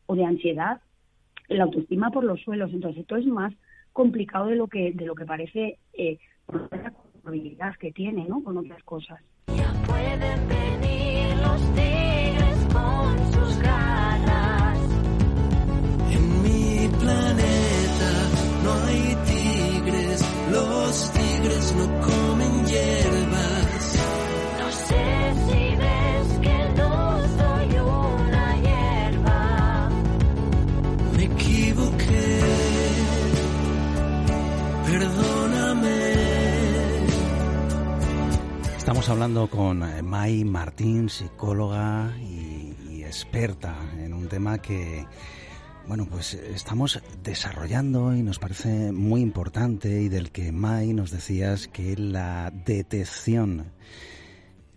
o 0.06 0.16
de 0.16 0.24
ansiedad, 0.24 0.80
la 1.48 1.64
autoestima 1.64 2.10
por 2.10 2.24
los 2.24 2.40
suelos. 2.40 2.72
Entonces, 2.72 3.02
esto 3.02 3.16
es 3.16 3.26
más 3.26 3.54
complicado 3.92 4.46
de 4.46 4.56
lo 4.56 4.66
que 4.66 4.92
de 4.92 5.06
lo 5.06 5.14
que 5.14 5.24
parece 5.24 5.78
eh, 5.92 6.18
por 6.46 6.68
la 6.70 6.92
habilidad 7.24 7.74
que 7.76 7.92
tiene, 7.92 8.24
¿no? 8.28 8.42
Con 8.42 8.56
otras 8.56 8.82
cosas. 8.84 9.20
Ya 9.48 9.72
pueden 9.86 10.48
venir 10.48 11.36
los 11.42 11.74
tigres 11.74 11.97
Estamos 38.76 39.08
hablando 39.08 39.48
con 39.48 39.82
eh, 39.82 40.02
Mai 40.02 40.44
Martín, 40.44 41.08
psicóloga 41.08 42.14
y, 42.20 42.74
y 42.90 43.04
experta 43.04 43.74
en 43.98 44.12
un 44.12 44.28
tema 44.28 44.58
que, 44.58 45.06
bueno, 45.88 46.06
pues 46.10 46.34
estamos 46.34 47.02
desarrollando 47.24 48.14
y 48.14 48.22
nos 48.22 48.38
parece 48.38 48.92
muy 48.92 49.20
importante 49.22 50.02
y 50.02 50.08
del 50.08 50.30
que 50.30 50.52
Mai 50.52 50.92
nos 50.92 51.10
decías 51.10 51.66
que 51.68 51.96
la 51.96 52.52
detección 52.66 53.64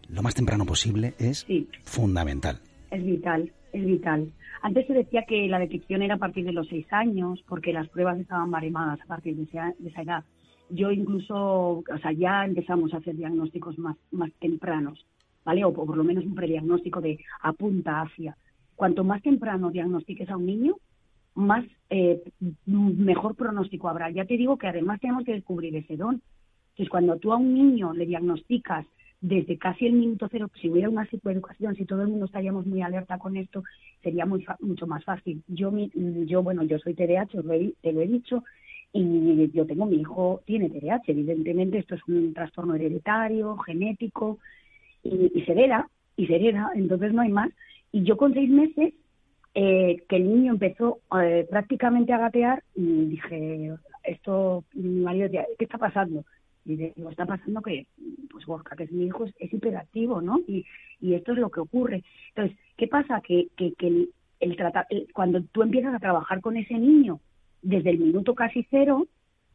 lo 0.10 0.22
más 0.22 0.36
temprano 0.36 0.66
posible 0.66 1.14
es 1.20 1.40
Sí. 1.48 1.68
fundamental. 1.84 2.60
Es 2.92 3.06
vital, 3.06 3.52
es 3.74 3.86
vital. 3.86 4.32
Antes 4.62 4.88
se 4.88 4.94
decía 4.94 5.24
que 5.28 5.48
la 5.48 5.60
detección 5.60 6.02
era 6.02 6.16
a 6.16 6.20
partir 6.20 6.46
de 6.46 6.52
los 6.54 6.68
seis 6.68 6.86
años, 6.92 7.44
porque 7.48 7.74
las 7.74 7.88
pruebas 7.90 8.20
estaban 8.20 8.52
baremadas 8.52 9.00
a 9.02 9.06
partir 9.06 9.36
de 9.36 9.44
esa, 9.44 9.74
de 9.80 9.90
esa 9.90 10.02
edad. 10.02 10.24
Yo 10.70 10.92
incluso, 10.92 11.36
o 11.80 11.98
sea, 12.02 12.12
ya 12.14 12.46
empezamos 12.46 12.94
a 12.94 12.98
hacer 12.98 13.16
diagnósticos 13.16 13.78
más, 13.80 13.98
más 14.12 14.32
tempranos, 14.40 15.06
¿vale? 15.44 15.64
O 15.66 15.74
por 15.74 15.98
lo 15.98 16.04
menos 16.04 16.26
un 16.26 16.36
prediagnóstico 16.36 17.02
de 17.02 17.20
apunta 17.42 18.02
hacia. 18.02 18.38
Cuanto 18.76 19.04
más 19.04 19.22
temprano 19.22 19.72
diagnostiques 19.72 20.30
a 20.30 20.38
un 20.38 20.46
niño, 20.46 20.76
más 21.36 21.66
eh, 21.90 22.22
mejor 22.66 23.36
pronóstico 23.36 23.90
habrá. 23.90 24.10
Ya 24.12 24.26
te 24.26 24.38
digo 24.38 24.58
que 24.58 24.68
además 24.68 25.00
tenemos 25.00 25.24
que 25.24 25.34
descubrir 25.34 25.76
ese 25.76 25.98
don. 25.98 26.22
Entonces, 26.72 26.90
cuando 26.90 27.18
tú 27.18 27.34
a 27.34 27.38
un 27.38 27.54
niño 27.54 27.94
le 27.94 28.06
diagnosticas 28.06 28.86
desde 29.20 29.58
casi 29.58 29.86
el 29.86 29.94
minuto 29.94 30.28
cero, 30.32 30.50
si 30.60 30.70
hubiera 30.70 30.90
una 30.90 31.06
psicoeducación, 31.06 31.76
si 31.76 31.86
todo 31.86 32.02
el 32.02 32.08
mundo 32.08 32.26
estaríamos 32.26 32.66
muy 32.66 32.82
alerta 32.82 33.20
con 33.20 33.38
esto, 33.38 33.64
sería 34.02 34.26
muy 34.26 34.42
fa- 34.44 34.58
mucho 34.62 34.88
más 34.88 35.04
fácil. 35.04 35.44
Yo, 35.48 35.72
mi- 35.72 35.92
yo 36.26 36.42
bueno, 36.42 36.64
yo 36.64 36.80
soy 36.80 36.96
TDAH, 36.96 37.28
te 37.82 37.92
lo 37.94 38.02
he 38.02 38.08
dicho, 38.08 38.44
y 38.94 39.50
yo 39.52 39.66
tengo, 39.66 39.86
mi 39.86 39.98
hijo 39.98 40.42
tiene 40.46 40.70
TDAH, 40.70 41.04
evidentemente 41.08 41.78
esto 41.78 41.96
es 41.96 42.02
un 42.08 42.34
trastorno 42.34 42.74
hereditario, 42.76 43.58
genético, 43.58 44.40
y, 45.04 45.32
y 45.34 45.44
se 45.46 45.52
hereda, 45.52 45.88
y 46.18 46.28
se 46.28 46.36
hereda, 46.36 46.72
entonces 46.76 47.14
no 47.14 47.22
hay 47.22 47.32
más. 47.32 47.50
Y 47.92 48.04
yo 48.04 48.18
con 48.18 48.34
seis 48.34 48.50
meses, 48.50 48.94
eh, 49.54 50.04
que 50.08 50.16
el 50.16 50.28
niño 50.28 50.54
empezó 50.54 51.00
eh, 51.22 51.48
prácticamente 51.50 52.14
a 52.14 52.18
gatear, 52.20 52.64
y 52.76 53.06
dije, 53.06 53.72
esto, 54.04 54.64
mi 54.74 55.02
marido 55.02 55.30
¿qué 55.30 55.66
está 55.66 55.78
pasando? 55.78 56.24
Y 56.66 56.76
digo, 56.76 57.10
está 57.10 57.26
pasando 57.26 57.62
que, 57.62 57.88
pues 58.30 58.46
Borja, 58.46 58.76
que 58.76 58.84
es 58.84 58.92
mi 58.92 59.06
hijo, 59.06 59.26
es, 59.26 59.34
es 59.40 59.52
hiperactivo, 59.54 60.22
¿no? 60.22 60.40
Y, 60.48 60.66
y 61.00 61.16
esto 61.16 61.32
es 61.34 61.40
lo 61.40 61.50
que 61.50 61.60
ocurre. 61.60 62.04
Entonces, 62.30 62.58
¿qué 62.78 62.88
pasa? 62.88 63.22
Que, 63.22 63.48
que, 63.58 63.74
que 63.74 63.88
el, 63.88 64.10
el 64.40 64.56
trata- 64.56 64.86
el- 64.90 65.08
cuando 65.14 65.42
tú 65.52 65.64
empiezas 65.64 65.94
a 65.96 66.00
trabajar 66.00 66.40
con 66.40 66.58
ese 66.58 66.76
niño 66.76 67.20
desde 67.64 67.90
el 67.90 67.98
minuto 68.00 68.36
casi 68.36 68.66
cero, 68.70 69.08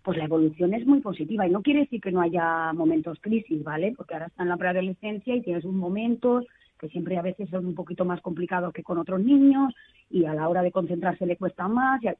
pues 0.02 0.18
la 0.18 0.24
evolución 0.24 0.74
es 0.74 0.84
muy 0.86 1.00
positiva. 1.00 1.46
Y 1.46 1.50
no 1.50 1.62
quiere 1.62 1.80
decir 1.80 2.00
que 2.00 2.12
no 2.12 2.20
haya 2.20 2.72
momentos 2.72 3.18
crisis, 3.20 3.62
¿vale? 3.62 3.94
Porque 3.96 4.14
ahora 4.14 4.26
está 4.26 4.42
en 4.42 4.48
la 4.48 4.56
preadolescencia 4.56 5.34
y 5.34 5.42
tienes 5.42 5.64
un 5.64 5.76
momentos 5.76 6.44
que 6.78 6.88
siempre 6.88 7.16
a 7.18 7.22
veces 7.22 7.48
son 7.50 7.66
un 7.66 7.74
poquito 7.74 8.04
más 8.04 8.20
complicados 8.20 8.72
que 8.72 8.82
con 8.82 8.98
otros 8.98 9.20
niños 9.20 9.72
y 10.10 10.24
a 10.26 10.34
la 10.34 10.48
hora 10.48 10.62
de 10.62 10.72
concentrarse 10.72 11.26
le 11.26 11.36
cuesta 11.36 11.68
más. 11.68 12.02
y 12.02 12.08
a- 12.08 12.16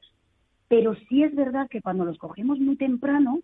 Pero 0.69 0.95
sí 1.09 1.23
es 1.23 1.35
verdad 1.35 1.69
que 1.69 1.81
cuando 1.83 2.05
los 2.05 2.19
cogemos 2.19 2.59
muy 2.59 2.77
temprano, 2.77 3.41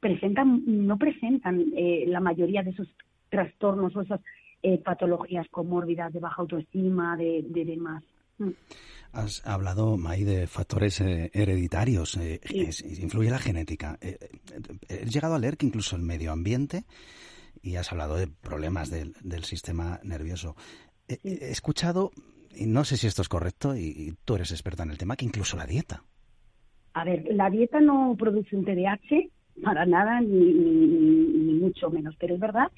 presentan, 0.00 0.62
no 0.66 0.96
presentan 0.98 1.72
eh, 1.76 2.04
la 2.06 2.20
mayoría 2.20 2.62
de 2.62 2.70
esos 2.70 2.88
trastornos 3.30 3.94
o 3.96 4.02
esas 4.02 4.20
eh, 4.62 4.78
patologías 4.78 5.46
comórbidas 5.50 6.12
de 6.12 6.20
baja 6.20 6.42
autoestima, 6.42 7.16
de, 7.16 7.44
de 7.48 7.64
demás. 7.64 8.02
Mm. 8.38 8.50
Has 9.12 9.44
hablado, 9.46 9.96
Mai, 9.96 10.22
de 10.24 10.46
factores 10.46 11.00
eh, 11.00 11.30
hereditarios. 11.32 12.16
eh, 12.16 12.40
Sí. 12.44 12.60
es- 12.60 13.00
influye 13.02 13.30
la 13.30 13.38
genética. 13.38 13.98
Eh, 14.00 14.18
eh, 14.20 15.00
he 15.04 15.06
llegado 15.06 15.34
a 15.34 15.38
leer 15.38 15.56
que 15.56 15.66
incluso 15.66 15.96
el 15.96 16.02
medio 16.02 16.32
ambiente, 16.32 16.84
y 17.62 17.76
has 17.76 17.90
hablado 17.92 18.16
de 18.16 18.26
problemas 18.28 18.90
del, 18.90 19.14
del 19.22 19.44
sistema 19.44 20.00
nervioso. 20.02 20.56
He 21.08 21.50
escuchado, 21.50 22.10
y 22.54 22.66
no 22.66 22.84
sé 22.84 22.96
si 22.96 23.06
esto 23.06 23.22
es 23.22 23.28
correcto, 23.28 23.76
y, 23.76 23.84
y 23.96 24.14
tú 24.24 24.34
eres 24.36 24.50
experta 24.50 24.82
en 24.82 24.90
el 24.90 24.98
tema, 24.98 25.16
que 25.16 25.24
incluso 25.24 25.56
la 25.56 25.66
dieta. 25.66 26.02
A 26.94 27.04
ver, 27.04 27.24
la 27.30 27.48
dieta 27.50 27.80
no 27.80 28.14
produce 28.18 28.56
un 28.56 28.64
TDAH 28.64 29.28
para 29.62 29.86
nada, 29.86 30.20
ni, 30.20 30.28
ni- 30.52 31.54
mucho 31.58 31.90
menos, 31.90 32.14
pero 32.18 32.34
es 32.34 32.40
verdad 32.40 32.68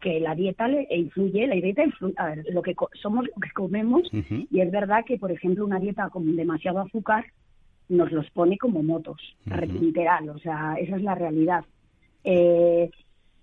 que 0.00 0.20
la 0.20 0.34
dieta 0.34 0.68
le 0.68 0.86
influye, 0.90 1.46
la 1.46 1.56
dieta 1.56 1.82
influye, 1.82 2.14
a 2.18 2.26
ver, 2.26 2.44
lo 2.50 2.62
que 2.62 2.74
co- 2.74 2.88
somos 3.02 3.26
lo 3.26 3.40
que 3.40 3.50
comemos, 3.52 4.08
y 4.12 4.60
es 4.60 4.70
verdad 4.70 5.04
que, 5.04 5.18
por 5.18 5.32
ejemplo, 5.32 5.64
una 5.64 5.80
dieta 5.80 6.08
con 6.10 6.36
demasiado 6.36 6.78
azúcar 6.80 7.24
nos 7.88 8.12
los 8.12 8.30
pone 8.30 8.58
como 8.58 8.82
motos, 8.82 9.20
Ujú. 9.46 9.80
literal, 9.80 10.28
o 10.28 10.38
sea, 10.38 10.74
esa 10.78 10.96
es 10.96 11.02
la 11.02 11.14
realidad. 11.16 11.64
Eh, 12.22 12.90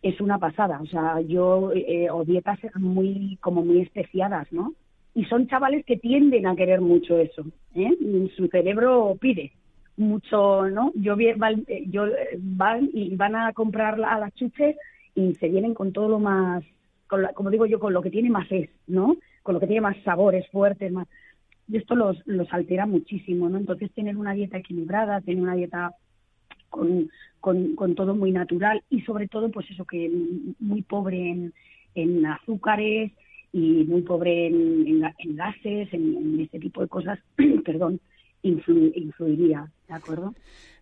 es 0.10 0.22
una 0.22 0.38
pasada, 0.38 0.80
o 0.82 0.86
sea, 0.86 1.20
yo, 1.22 1.72
eh, 1.74 2.10
o 2.12 2.24
dietas 2.24 2.60
muy, 2.76 3.38
como 3.42 3.64
muy 3.66 3.82
especiadas, 3.82 4.52
¿no? 4.52 4.74
Y 5.16 5.26
son 5.26 5.48
chavales 5.48 5.84
que 5.86 5.98
tienden 5.98 6.46
a 6.48 6.56
querer 6.56 6.82
mucho 6.82 7.18
eso, 7.18 7.44
¿eh? 7.74 7.92
Su 8.36 8.48
cerebro 8.48 9.18
pide 9.20 9.52
mucho, 9.98 10.70
¿no? 10.70 10.92
Yo, 10.96 11.16
eh, 11.20 11.36
yo 11.88 12.06
eh, 12.08 12.38
van 12.40 12.90
y 12.94 13.16
van 13.16 13.36
a 13.36 13.54
comprar 13.54 13.94
a 14.04 14.20
las 14.20 14.34
chuches 14.36 14.76
y 15.16 15.34
se 15.36 15.50
vienen 15.50 15.74
con 15.74 15.92
todo 15.94 16.10
lo 16.10 16.20
más, 16.20 16.64
con 17.08 17.22
la- 17.24 17.34
como 17.34 17.50
digo 17.50 17.66
yo, 17.66 17.80
con 17.80 17.94
lo 17.94 18.02
que 18.02 18.12
tiene 18.12 18.30
más 18.30 18.52
es, 18.52 18.70
¿no? 18.88 19.18
Con 19.42 19.54
lo 19.56 19.60
que 19.60 19.68
tiene 19.68 19.82
más 19.82 19.98
sabores 20.04 20.48
fuertes, 20.52 20.92
más. 20.92 21.08
Y 21.68 21.78
esto 21.78 21.96
los, 21.96 22.22
los 22.28 22.52
altera 22.54 22.86
muchísimo, 22.86 23.50
¿no? 23.50 23.58
Entonces 23.58 23.92
tener 23.94 24.18
una 24.18 24.34
dieta 24.34 24.58
equilibrada, 24.60 25.22
tener 25.22 25.42
una 25.42 25.56
dieta 25.56 25.92
con, 26.76 27.10
con, 27.40 27.76
con 27.76 27.96
todo 27.96 28.14
muy 28.16 28.32
natural 28.32 28.84
y 28.90 29.02
sobre 29.02 29.28
todo, 29.28 29.50
pues 29.50 29.66
eso, 29.72 29.86
que 29.86 30.12
muy 30.60 30.82
pobre 30.82 31.30
en, 31.32 31.54
en 31.96 32.26
azúcares 32.26 33.12
y 33.54 33.86
muy 33.86 34.02
pobre 34.02 34.48
en, 34.48 34.86
en 34.88 35.04
en 35.18 35.36
gases, 35.38 35.94
en, 35.94 36.40
este 36.42 36.60
tipo 36.60 36.82
de 36.82 36.88
cosas, 36.90 37.18
perdón, 37.66 38.00
influ- 38.44 38.92
influiría, 38.96 39.72
¿de 39.88 39.94
acuerdo? 39.94 40.34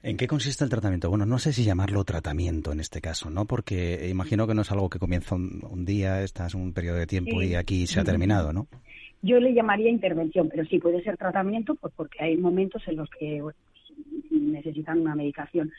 ¿En 0.01 0.17
qué 0.17 0.27
consiste 0.27 0.63
el 0.63 0.69
tratamiento? 0.69 1.09
Bueno, 1.09 1.25
no 1.25 1.37
sé 1.37 1.53
si 1.53 1.63
llamarlo 1.63 2.03
tratamiento 2.03 2.71
en 2.71 2.79
este 2.79 2.99
caso, 2.99 3.29
¿no? 3.29 3.45
Porque 3.45 4.07
imagino 4.09 4.47
que 4.47 4.53
no 4.55 4.63
es 4.63 4.71
algo 4.71 4.89
que 4.89 4.99
comienza 4.99 5.35
un, 5.35 5.61
un 5.69 5.85
día, 5.85 6.23
estás 6.23 6.55
un 6.55 6.73
periodo 6.73 6.97
de 6.97 7.07
tiempo 7.07 7.41
y 7.41 7.53
aquí 7.55 7.85
se 7.87 7.99
ha 7.99 8.03
terminado, 8.03 8.51
¿no? 8.51 8.67
Yo 9.21 9.39
le 9.39 9.53
llamaría 9.53 9.89
intervención, 9.89 10.49
pero 10.49 10.65
sí 10.65 10.79
puede 10.79 11.01
ser 11.03 11.15
tratamiento, 11.17 11.75
pues 11.75 11.93
porque 11.95 12.21
hay 12.23 12.35
momentos 12.35 12.81
en 12.87 12.97
los 12.97 13.09
que 13.17 13.41
bueno, 13.41 13.57
necesitan 14.31 15.01
una 15.01 15.15
medicación. 15.15 15.71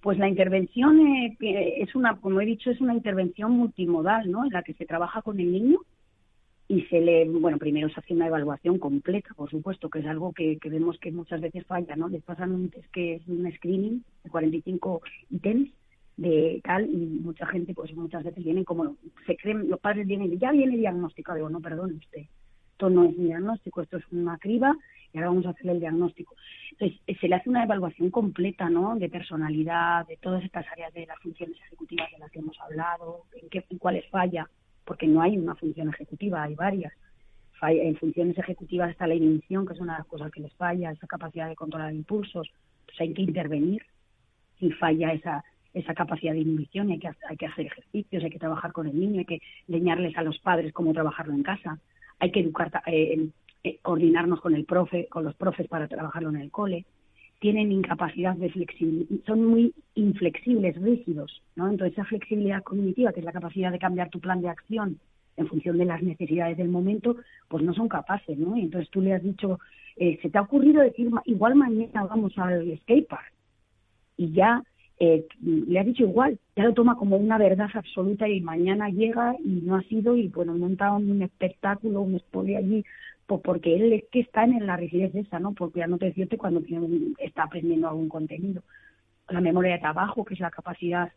Pues 0.00 0.18
la 0.18 0.28
intervención 0.28 1.00
eh, 1.06 1.36
es 1.78 1.94
una, 1.94 2.16
como 2.16 2.40
he 2.40 2.46
dicho, 2.46 2.70
es 2.70 2.80
una 2.80 2.94
intervención 2.94 3.52
multimodal, 3.52 4.30
¿no? 4.30 4.44
En 4.44 4.52
la 4.52 4.62
que 4.62 4.74
se 4.74 4.86
trabaja 4.86 5.22
con 5.22 5.38
el 5.38 5.52
niño 5.52 5.78
y 6.68 6.82
se 6.82 7.00
le, 7.00 7.28
bueno, 7.28 7.58
primero 7.58 7.88
se 7.88 7.98
hace 7.98 8.14
una 8.14 8.28
evaluación 8.28 8.78
completa, 8.78 9.34
por 9.34 9.50
supuesto, 9.50 9.90
que 9.90 9.98
es 9.98 10.06
algo 10.06 10.32
que, 10.32 10.56
que 10.58 10.70
vemos 10.70 10.98
que 10.98 11.10
muchas 11.10 11.40
veces 11.40 11.66
falla, 11.66 11.96
¿no? 11.96 12.08
Les 12.08 12.22
pasan 12.22 12.52
un 12.52 12.70
test 12.70 12.86
que 12.92 13.16
es 13.16 13.26
un 13.26 13.50
screening 13.52 14.04
de 14.22 14.30
45 14.30 15.02
ítems 15.30 15.70
de 16.16 16.60
tal 16.62 16.84
y 16.84 17.18
mucha 17.22 17.46
gente, 17.46 17.74
pues 17.74 17.92
muchas 17.96 18.22
veces 18.22 18.44
vienen 18.44 18.64
como, 18.64 18.96
se 19.26 19.36
creen, 19.36 19.68
los 19.68 19.80
padres 19.80 20.06
vienen 20.06 20.38
ya 20.38 20.52
viene 20.52 20.76
diagnosticado, 20.76 21.36
digo, 21.36 21.50
no, 21.50 21.60
perdone 21.60 21.94
usted, 21.94 22.26
esto 22.72 22.90
no 22.90 23.04
es 23.04 23.16
diagnóstico, 23.16 23.80
esto 23.80 23.96
es 23.96 24.04
una 24.12 24.38
criba 24.38 24.76
y 25.12 25.18
ahora 25.18 25.28
vamos 25.30 25.46
a 25.46 25.50
hacer 25.50 25.68
el 25.68 25.80
diagnóstico. 25.80 26.34
Entonces, 26.72 27.00
eh, 27.06 27.16
se 27.20 27.28
le 27.28 27.34
hace 27.34 27.50
una 27.50 27.64
evaluación 27.64 28.10
completa, 28.10 28.70
¿no? 28.70 28.96
De 28.96 29.08
personalidad, 29.08 30.06
de 30.06 30.16
todas 30.16 30.42
estas 30.44 30.66
áreas 30.72 30.92
de 30.94 31.06
las 31.06 31.18
funciones 31.18 31.56
ejecutivas 31.66 32.10
de 32.12 32.18
las 32.18 32.30
que 32.30 32.38
hemos 32.38 32.58
hablado, 32.60 33.24
en, 33.40 33.48
qué, 33.48 33.64
en 33.68 33.78
cuáles 33.78 34.06
falla, 34.08 34.48
porque 34.84 35.06
no 35.06 35.20
hay 35.20 35.36
una 35.36 35.54
función 35.54 35.88
ejecutiva, 35.88 36.42
hay 36.42 36.54
varias. 36.54 36.92
Falla- 37.58 37.82
en 37.82 37.96
funciones 37.96 38.38
ejecutivas 38.38 38.90
está 38.90 39.06
la 39.06 39.14
inhibición, 39.14 39.66
que 39.66 39.74
es 39.74 39.80
una 39.80 39.94
de 39.94 39.98
las 40.00 40.08
cosas 40.08 40.30
que 40.30 40.40
les 40.40 40.52
falla, 40.54 40.90
esa 40.90 41.06
capacidad 41.06 41.48
de 41.48 41.56
controlar 41.56 41.92
impulsos. 41.92 42.50
Pues 42.86 43.00
hay 43.00 43.12
que 43.12 43.22
intervenir 43.22 43.82
si 44.58 44.70
falla 44.72 45.12
esa, 45.12 45.44
esa 45.74 45.94
capacidad 45.94 46.32
de 46.32 46.40
inhibición 46.40 46.90
hay 46.90 46.98
que, 46.98 47.08
hay 47.28 47.36
que 47.36 47.46
hacer 47.46 47.66
ejercicios, 47.66 48.24
hay 48.24 48.30
que 48.30 48.38
trabajar 48.38 48.72
con 48.72 48.86
el 48.86 48.98
niño, 48.98 49.20
hay 49.20 49.24
que 49.26 49.40
enseñarles 49.68 50.16
a 50.16 50.22
los 50.22 50.38
padres 50.38 50.72
cómo 50.72 50.92
trabajarlo 50.92 51.32
en 51.34 51.42
casa, 51.42 51.78
hay 52.18 52.30
que 52.30 52.40
educar, 52.40 52.70
eh, 52.86 53.28
eh, 53.64 53.78
coordinarnos 53.82 54.40
con 54.40 54.54
el 54.54 54.64
profe, 54.64 55.06
con 55.08 55.24
los 55.24 55.34
profes 55.34 55.68
para 55.68 55.88
trabajarlo 55.88 56.30
en 56.30 56.36
el 56.36 56.50
cole. 56.50 56.84
Tienen 57.40 57.72
incapacidad 57.72 58.36
de 58.36 58.50
flexibilidad, 58.50 59.08
son 59.26 59.44
muy 59.46 59.72
inflexibles, 59.94 60.76
rígidos, 60.80 61.42
¿no? 61.56 61.68
Entonces 61.70 61.94
esa 61.94 62.04
flexibilidad 62.04 62.62
cognitiva, 62.62 63.12
que 63.12 63.20
es 63.20 63.26
la 63.26 63.32
capacidad 63.32 63.72
de 63.72 63.78
cambiar 63.78 64.10
tu 64.10 64.20
plan 64.20 64.40
de 64.42 64.48
acción 64.50 64.98
en 65.36 65.46
función 65.46 65.78
de 65.78 65.86
las 65.86 66.02
necesidades 66.02 66.58
del 66.58 66.68
momento, 66.68 67.16
pues 67.48 67.64
no 67.64 67.72
son 67.72 67.88
capaces, 67.88 68.36
¿no? 68.36 68.56
Y 68.56 68.62
entonces 68.62 68.90
tú 68.90 69.00
le 69.00 69.14
has 69.14 69.22
dicho, 69.22 69.58
eh, 69.96 70.18
se 70.20 70.28
te 70.28 70.36
ha 70.38 70.42
ocurrido 70.42 70.82
decir, 70.82 71.08
"Ma- 71.10 71.22
igual 71.24 71.54
mañana 71.54 72.04
vamos 72.04 72.36
al 72.38 72.78
skatepark 72.82 73.32
y 74.16 74.32
ya 74.32 74.62
eh, 75.02 75.24
le 75.40 75.78
ha 75.80 75.84
dicho 75.84 76.02
igual, 76.02 76.38
ya 76.54 76.64
lo 76.64 76.74
toma 76.74 76.94
como 76.96 77.16
una 77.16 77.38
verdad 77.38 77.70
absoluta 77.72 78.28
y 78.28 78.42
mañana 78.42 78.90
llega 78.90 79.34
y 79.42 79.62
no 79.62 79.76
ha 79.76 79.82
sido 79.84 80.14
y 80.14 80.28
bueno, 80.28 80.54
monta 80.54 80.92
un 80.92 81.22
espectáculo, 81.22 82.02
un 82.02 82.18
spoiler 82.18 82.58
allí, 82.58 82.84
pues 83.30 83.42
porque 83.44 83.76
él 83.76 83.92
es 83.92 84.02
que 84.10 84.18
está 84.18 84.42
en 84.42 84.66
la 84.66 84.76
rigidez 84.76 85.14
esa, 85.14 85.38
¿no? 85.38 85.52
Porque 85.52 85.78
ya 85.78 85.86
no 85.86 85.98
te 85.98 86.06
decirte 86.06 86.36
cuando 86.36 86.60
está 87.18 87.44
aprendiendo 87.44 87.88
algún 87.88 88.08
contenido. 88.08 88.64
La 89.28 89.40
memoria 89.40 89.74
de 89.74 89.78
trabajo, 89.78 90.24
que 90.24 90.34
es 90.34 90.40
la 90.40 90.50
capacidad 90.50 91.12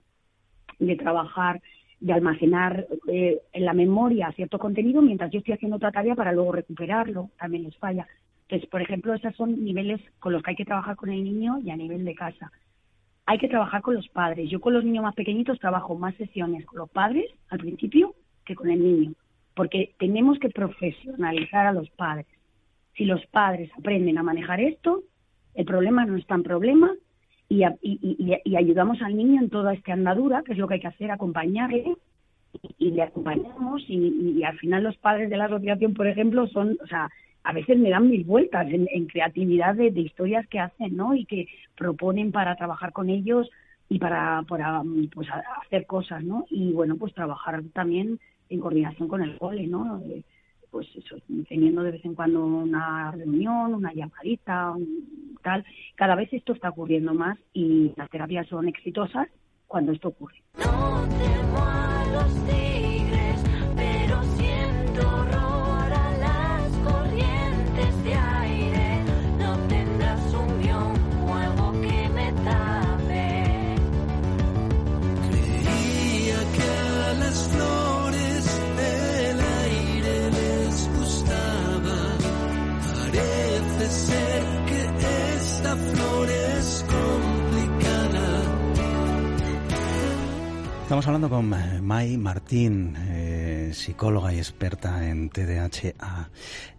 de 0.77 0.95
trabajar, 0.95 1.59
de 1.99 2.13
almacenar 2.13 2.85
eh, 3.07 3.41
en 3.51 3.65
la 3.65 3.73
memoria 3.73 4.31
cierto 4.33 4.59
contenido 4.59 5.01
mientras 5.01 5.31
yo 5.31 5.39
estoy 5.39 5.55
haciendo 5.55 5.77
otra 5.77 5.91
tarea 5.91 6.13
para 6.13 6.33
luego 6.33 6.51
recuperarlo, 6.51 7.31
también 7.39 7.63
les 7.63 7.75
falla. 7.77 8.07
Entonces, 8.43 8.69
por 8.69 8.83
ejemplo, 8.83 9.15
esos 9.15 9.35
son 9.35 9.63
niveles 9.63 9.99
con 10.19 10.33
los 10.33 10.43
que 10.43 10.51
hay 10.51 10.55
que 10.55 10.65
trabajar 10.65 10.95
con 10.95 11.09
el 11.09 11.23
niño 11.23 11.61
y 11.65 11.71
a 11.71 11.75
nivel 11.75 12.05
de 12.05 12.13
casa. 12.13 12.51
Hay 13.25 13.39
que 13.39 13.49
trabajar 13.49 13.81
con 13.81 13.95
los 13.95 14.07
padres. 14.09 14.51
Yo 14.51 14.61
con 14.61 14.73
los 14.73 14.85
niños 14.85 15.01
más 15.01 15.15
pequeñitos 15.15 15.57
trabajo 15.57 15.95
más 15.95 16.13
sesiones 16.17 16.63
con 16.67 16.77
los 16.77 16.91
padres 16.91 17.25
al 17.49 17.57
principio 17.57 18.13
que 18.45 18.53
con 18.53 18.69
el 18.69 18.83
niño, 18.83 19.13
porque 19.55 19.93
tenemos 19.99 20.39
que 20.39 20.49
profesionalizar 20.49 21.67
a 21.67 21.73
los 21.73 21.89
padres. 21.91 22.27
Si 22.95 23.05
los 23.05 23.25
padres 23.27 23.71
aprenden 23.77 24.17
a 24.17 24.23
manejar 24.23 24.59
esto, 24.59 25.03
el 25.55 25.65
problema 25.65 26.05
no 26.05 26.17
es 26.17 26.25
tan 26.25 26.43
problema 26.43 26.91
y, 27.49 27.63
ayudamos 28.55 29.01
al 29.01 29.15
niño 29.15 29.41
en 29.41 29.49
toda 29.49 29.73
esta 29.73 29.93
andadura, 29.93 30.43
que 30.43 30.53
es 30.53 30.57
lo 30.57 30.67
que 30.67 30.75
hay 30.75 30.79
que 30.79 30.87
hacer, 30.87 31.11
acompañarle 31.11 31.95
y, 32.77 32.91
le 32.91 33.01
acompañamos 33.03 33.83
y, 33.87 34.37
y- 34.37 34.43
al 34.43 34.57
final 34.57 34.83
los 34.83 34.97
padres 34.97 35.29
de 35.29 35.37
la 35.37 35.45
asociación, 35.45 35.93
por 35.93 36.07
ejemplo, 36.07 36.47
son, 36.47 36.77
o 36.83 36.87
sea, 36.87 37.09
a 37.43 37.53
veces 37.53 37.77
me 37.77 37.89
dan 37.89 38.09
mil 38.09 38.23
vueltas 38.23 38.67
en, 38.71 38.87
en 38.91 39.05
creatividad 39.05 39.75
de, 39.75 39.91
de 39.91 40.01
historias 40.01 40.47
que 40.47 40.59
hacen, 40.59 40.95
¿no? 40.95 41.13
Y 41.13 41.25
que 41.25 41.47
proponen 41.75 42.31
para 42.31 42.55
trabajar 42.55 42.93
con 42.93 43.09
ellos 43.09 43.49
y 43.89 43.99
para, 43.99 44.43
para 44.47 44.81
pues, 45.13 45.27
hacer 45.65 45.85
cosas, 45.85 46.23
¿no? 46.23 46.45
Y 46.49 46.71
bueno, 46.71 46.95
pues 46.95 47.13
trabajar 47.13 47.61
también 47.73 48.19
en 48.53 48.61
coordinación 48.61 49.07
con 49.07 49.21
el 49.21 49.37
cole, 49.37 49.67
¿no? 49.67 50.01
Eh, 50.05 50.23
pues 50.69 50.87
eso, 50.95 51.17
teniendo 51.47 51.83
de 51.83 51.91
vez 51.91 52.05
en 52.05 52.15
cuando 52.15 52.43
una 52.43 53.11
reunión, 53.11 53.75
una 53.75 53.93
llamadita, 53.93 54.71
un 54.71 55.37
tal. 55.43 55.63
Cada 55.95 56.15
vez 56.15 56.33
esto 56.33 56.53
está 56.53 56.69
ocurriendo 56.69 57.13
más 57.13 57.37
y 57.53 57.91
las 57.95 58.09
terapias 58.09 58.47
son 58.47 58.67
exitosas 58.67 59.27
cuando 59.67 59.91
esto 59.91 60.07
ocurre. 60.07 60.41
Estamos 91.03 91.21
hablando 91.25 91.35
con 91.35 91.53
eh, 91.53 91.81
Mai 91.81 92.15
Martín, 92.17 92.95
eh, 92.97 93.71
psicóloga 93.73 94.33
y 94.33 94.37
experta 94.37 95.05
en 95.09 95.29
TDAH. 95.29 95.95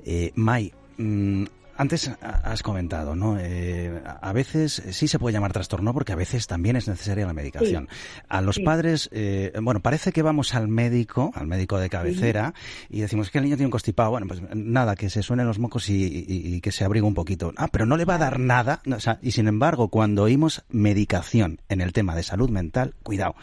Eh, 0.03 0.33
Mai, 0.35 0.73
mm, 0.97 1.45
antes 1.77 2.09
ha- 2.09 2.41
has 2.53 2.63
comentado, 2.63 3.17
¿no? 3.17 3.37
Eh, 3.39 4.01
a 4.23 4.33
veces 4.33 4.83
sí 4.93 5.09
se 5.09 5.19
puede 5.19 5.35
llamar 5.35 5.53
trastorno 5.53 5.93
porque 5.93 6.13
a 6.13 6.17
veces 6.17 6.47
también 6.47 6.77
es 6.77 6.89
necesaria 6.89 7.27
la 7.27 7.35
medicación. 7.35 7.89
A 8.29 8.41
los 8.41 8.55
Sí. 8.57 8.63
padres, 8.63 9.11
eh, 9.13 9.53
bueno, 9.61 9.81
parece 9.81 10.11
que 10.13 10.23
vamos 10.23 10.55
al 10.55 10.69
médico, 10.69 11.31
al 11.35 11.47
médico 11.47 11.79
de 11.79 11.91
cabecera, 11.91 12.55
y 12.89 13.01
decimos 13.01 13.31
que 13.31 13.39
el 13.39 13.45
niño 13.45 13.57
tiene 13.57 13.67
un 13.67 13.73
constipado. 13.73 14.09
Bueno, 14.11 14.27
pues 14.27 14.41
nada, 14.55 14.95
que 14.97 15.11
se 15.11 15.23
suenen 15.23 15.47
los 15.47 15.59
mocos 15.59 15.91
y, 15.91 15.97
y- 16.03 16.55
y 16.55 16.61
que 16.63 16.73
se 16.73 16.85
abrigue 16.85 17.05
un 17.05 17.13
poquito. 17.15 17.53
Ah, 17.57 17.69
pero 17.71 17.85
no 17.85 17.99
le 17.99 18.07
va 18.07 18.15
a 18.15 18.19
dar 18.19 18.39
nada. 18.41 18.81
O 18.91 19.01
sea, 19.01 19.19
y 19.21 19.33
sin 19.33 19.49
embargo, 19.49 19.89
cuando 19.89 20.23
oímos 20.23 20.65
medicación 20.71 21.61
en 21.69 21.83
el 21.83 21.93
tema 21.93 22.15
de 22.17 22.23
salud 22.23 22.49
mental, 22.49 22.95
cuidado, 23.03 23.35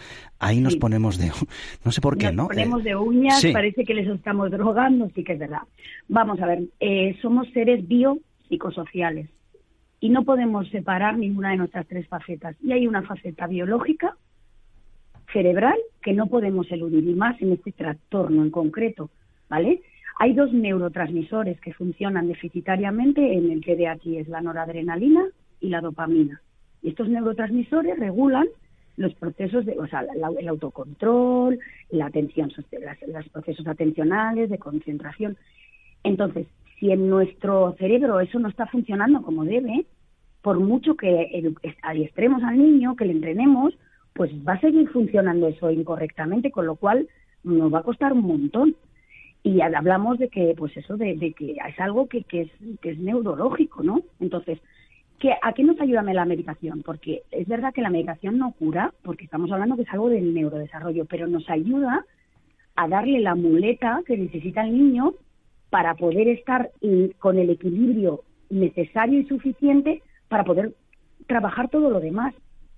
ahí 0.42 0.60
nos 0.60 0.74
Sí. 0.74 0.80
ponemos 0.80 1.18
de... 1.18 1.32
No 1.86 1.92
sé 1.92 2.02
por 2.02 2.18
qué, 2.18 2.26
Nos 2.28 2.36
¿no? 2.36 2.48
ponemos 2.48 2.82
Eh, 2.82 2.84
de 2.90 2.96
uñas, 2.96 3.40
sí. 3.40 3.52
parece 3.54 3.84
que 3.86 3.94
les 3.94 4.08
estamos 4.08 4.52
drogando, 4.52 5.10
sí 5.16 5.24
que 5.24 5.34
es 5.34 5.40
verdad. 5.40 5.62
Vamos 6.10 6.40
a 6.42 6.48
ver, 6.48 6.64
eh, 6.80 7.18
somos 7.22 7.48
seres 7.54 7.88
biopsicosociales 7.88 9.30
y 10.00 10.10
no 10.10 10.24
podemos 10.26 10.68
separar 10.70 11.18
ninguna 11.18 11.52
de 11.52 11.58
nuestras 11.58 11.88
tres 11.88 12.08
facetas. 12.08 12.56
Y 12.64 12.72
hay 12.74 12.88
una 12.88 13.04
faceta 13.04 13.48
biológica, 13.48 14.16
cerebral, 15.32 15.78
que 16.02 16.14
no 16.14 16.28
podemos 16.28 16.70
eludir, 16.72 17.08
y 17.08 17.14
más 17.14 17.42
en 17.42 17.54
este 17.54 17.72
trastorno 17.72 18.44
en 18.44 18.50
concreto, 18.52 19.10
¿vale? 19.50 19.82
Hay 20.20 20.34
dos 20.34 20.52
neurotransmisores 20.54 21.60
que 21.62 21.74
funcionan 21.74 22.28
deficitariamente 22.28 23.34
en 23.34 23.50
el 23.52 23.62
TDAH, 23.64 24.20
es 24.20 24.28
la 24.28 24.42
noradrenalina 24.42 25.24
y 25.62 25.70
la 25.70 25.82
dopamina. 25.82 26.42
Y 26.84 26.90
estos 26.90 27.08
neurotransmisores 27.10 27.98
regulan 27.98 28.48
los 29.02 29.14
procesos 29.16 29.66
de, 29.66 29.78
o 29.78 29.88
sea, 29.88 30.04
la- 30.04 30.32
el 30.40 30.48
autocontrol, 30.48 31.60
la 31.90 32.06
atención, 32.06 32.52
los 33.08 33.30
procesos 33.30 33.68
atencionales, 33.68 34.50
de 34.50 34.58
concentración. 34.58 35.38
Entonces, 36.04 36.48
si 36.80 36.92
en 36.92 37.10
nuestro 37.10 37.76
cerebro 37.78 38.20
eso 38.20 38.40
no 38.40 38.48
está 38.50 38.66
funcionando 38.68 39.22
como 39.22 39.44
debe, 39.46 39.86
por 40.42 40.60
mucho 40.60 40.96
que 40.96 41.54
adiestremos 41.84 42.42
al 42.44 42.58
niño, 42.58 42.96
que 42.96 43.06
le 43.06 43.12
entrenemos, 43.14 43.78
pues 44.14 44.32
va 44.48 44.54
a 44.54 44.60
seguir 44.60 44.90
funcionando 44.90 45.48
eso 45.48 45.70
incorrectamente, 45.72 46.52
con 46.52 46.66
lo 46.66 46.76
cual 46.76 47.08
nos 47.44 47.72
va 47.74 47.80
a 47.80 47.84
costar 47.84 48.14
un 48.14 48.24
montón. 48.24 48.76
Y 49.44 49.62
ha- 49.62 49.72
hablamos 49.78 50.18
de 50.20 50.30
que, 50.30 50.54
pues 50.58 50.76
eso, 50.78 50.98
de, 50.98 51.16
de 51.16 51.34
que 51.34 51.52
es 51.54 51.80
algo 51.80 52.08
que, 52.08 52.24
que, 52.24 52.42
es, 52.42 52.52
que 52.82 52.92
es 52.92 53.00
neurológico, 53.00 53.84
¿no? 53.84 54.02
Entonces, 54.20 54.60
¿qué, 55.22 55.36
¿a 55.40 55.54
qué 55.54 55.64
nos 55.64 55.80
ayuda 55.80 56.02
la 56.02 56.26
medicación? 56.26 56.82
Porque 56.82 57.22
es 57.30 57.48
verdad 57.48 57.74
que 57.74 57.84
la 57.84 57.92
medicación 57.92 58.40
no 58.40 58.52
cura, 58.54 58.92
porque 59.04 59.26
estamos 59.26 59.52
hablando 59.52 59.76
que 59.76 59.84
es 59.84 59.94
algo 59.94 60.10
del 60.10 60.34
neurodesarrollo, 60.34 61.06
pero 61.06 61.28
nos 61.28 61.48
ayuda 61.48 62.04
a 62.76 62.88
darle 62.88 63.20
la 63.20 63.36
muleta 63.36 64.02
que 64.06 64.18
necesita 64.18 64.64
el 64.64 64.76
niño 64.76 65.14
para 65.70 65.94
poder 65.94 66.28
estar 66.28 66.72
con 67.20 67.38
el 67.38 67.52
equilibrio 67.52 68.24
necesario 68.50 69.20
y 69.20 69.26
suficiente 69.26 70.02
para 70.28 70.44
poder 70.44 70.74
trabajar 71.28 71.70
todo 71.70 71.92
lo 71.92 72.00
demás. 72.00 72.34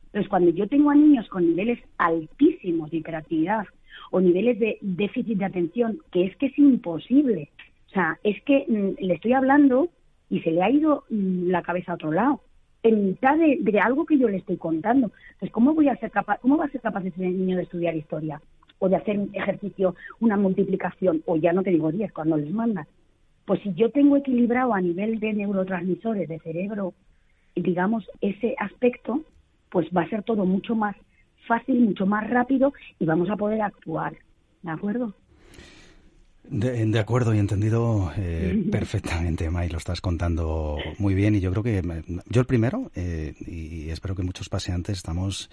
Entonces, 0.08 0.30
cuando 0.30 0.52
yo 0.52 0.68
tengo 0.68 0.92
a 0.92 0.96
niños 0.96 1.28
con 1.30 1.48
niveles 1.48 1.80
altísimos 1.98 2.92
de 2.92 2.98
hiperactividad 2.98 3.66
o 4.12 4.20
niveles 4.20 4.60
de 4.60 4.78
déficit 4.82 5.38
de 5.38 5.46
atención, 5.46 6.00
que 6.12 6.26
es 6.26 6.36
que 6.36 6.48
es 6.48 6.60
imposible, 6.60 7.50
o 7.88 7.90
sea, 7.94 8.20
es 8.24 8.42
que 8.44 8.66
mm, 8.68 9.06
le 9.06 9.14
estoy 9.14 9.34
hablando 9.34 9.88
y 10.34 10.40
se 10.40 10.50
le 10.50 10.64
ha 10.64 10.72
ido 10.72 11.04
la 11.10 11.62
cabeza 11.62 11.92
a 11.92 11.96
otro 11.96 12.12
lado, 12.12 12.42
en 12.82 13.06
mitad 13.10 13.38
de, 13.38 13.60
de 13.62 13.80
algo 13.80 14.04
que 14.04 14.18
yo 14.18 14.28
le 14.28 14.38
estoy 14.38 14.58
contando. 14.58 15.12
Entonces, 15.34 15.52
¿cómo 15.52 15.76
voy 15.76 15.90
a 15.90 15.96
ser 15.98 16.10
capaz, 16.10 16.40
cómo 16.40 16.58
va 16.58 16.66
a 16.66 16.70
ser 16.70 16.82
capaz 16.82 17.06
ese 17.06 17.22
niño 17.22 17.56
de 17.56 17.64
estudiar 17.64 17.96
historia? 17.96 18.42
O 18.80 18.90
de 18.90 18.96
hacer 18.96 19.20
un 19.20 19.30
ejercicio, 19.32 19.96
una 20.22 20.36
multiplicación, 20.36 21.22
o 21.28 21.36
ya 21.36 21.54
no 21.54 21.62
te 21.62 21.70
digo 21.70 21.92
10 21.92 22.12
cuando 22.14 22.36
les 22.38 22.52
mandas. 22.52 22.88
Pues 23.46 23.62
si 23.62 23.76
yo 23.76 23.92
tengo 23.92 24.18
equilibrado 24.18 24.74
a 24.74 24.82
nivel 24.82 25.20
de 25.20 25.34
neurotransmisores 25.34 26.28
de 26.28 26.40
cerebro, 26.40 26.96
digamos, 27.56 28.10
ese 28.20 28.56
aspecto, 28.58 29.22
pues 29.70 29.88
va 29.96 30.02
a 30.02 30.10
ser 30.10 30.24
todo 30.24 30.46
mucho 30.46 30.74
más 30.74 30.96
fácil, 31.48 31.80
mucho 31.80 32.08
más 32.08 32.28
rápido 32.28 32.74
y 32.98 33.06
vamos 33.06 33.30
a 33.30 33.36
poder 33.36 33.62
actuar. 33.62 34.14
¿De 34.64 34.72
acuerdo? 34.72 35.14
De, 36.50 36.86
de 36.86 37.00
acuerdo 37.00 37.34
y 37.34 37.40
entendido 37.40 38.12
eh, 38.18 38.64
perfectamente, 38.72 39.50
May, 39.50 39.70
lo 39.70 39.78
estás 39.78 40.02
contando 40.02 40.78
muy 41.00 41.16
bien 41.16 41.36
y 41.36 41.40
yo 41.40 41.52
creo 41.52 41.64
que 41.64 41.82
yo 42.28 42.42
el 42.42 42.48
primero, 42.48 42.92
eh, 42.96 43.34
y 43.40 43.90
espero 43.90 44.14
que 44.16 44.24
muchos 44.24 44.50
paseantes 44.50 44.98
estamos 44.98 45.50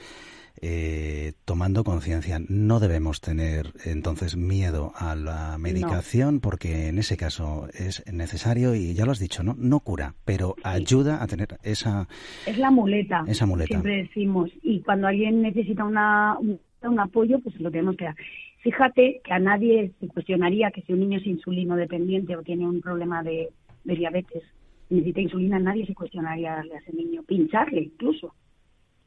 eh, 0.61 1.33
tomando 1.45 1.85
conciencia. 1.85 2.41
No 2.49 2.81
debemos 2.81 3.21
tener 3.21 3.73
entonces 3.85 4.37
miedo 4.37 4.93
a 4.97 5.15
la 5.15 5.57
medicación 5.59 6.41
porque 6.41 6.89
en 6.89 6.99
ese 6.99 7.17
caso 7.17 7.69
es 7.73 8.05
necesario 8.13 8.75
y 8.75 8.93
ya 8.93 9.07
lo 9.07 9.13
has 9.13 9.21
dicho, 9.21 9.43
¿no? 9.43 9.55
No 9.59 9.81
cura, 9.81 10.15
pero 10.25 10.57
ayuda 10.65 11.23
a 11.23 11.27
tener 11.27 11.59
esa... 11.63 12.09
Es 12.47 12.59
la 12.59 12.71
muleta. 12.71 13.25
Esa 13.27 13.47
muleta. 13.47 13.69
Siempre 13.69 14.03
decimos. 14.03 14.51
Y 14.63 14.81
cuando 14.81 15.07
alguien 15.07 15.41
necesita 15.41 15.85
una, 15.85 16.37
un, 16.39 16.61
un 16.83 17.01
apoyo, 17.01 17.39
pues 17.41 17.59
lo 17.61 17.71
tenemos 17.71 17.97
que 17.97 18.05
dar. 18.07 18.17
Fíjate 18.61 19.21
que 19.25 19.33
a 19.33 19.39
nadie 19.39 19.93
se 20.01 20.09
cuestionaría 20.09 20.71
que 20.71 20.83
si 20.83 20.93
un 20.93 21.01
niño 21.01 21.19
es 21.19 21.27
insulino 21.27 21.77
dependiente 21.77 22.37
o 22.37 22.43
tiene 22.43 22.67
un 22.69 22.81
problema 22.81 23.23
de, 23.23 23.51
diabetes, 23.85 24.43
necesita 24.91 25.21
insulina, 25.21 25.59
nadie 25.59 25.87
se 25.87 25.95
cuestionaría 25.95 26.57
darle 26.57 26.75
a 26.75 26.79
ese 26.79 26.93
niño, 26.93 27.23
pincharle 27.23 27.81
incluso, 27.81 28.35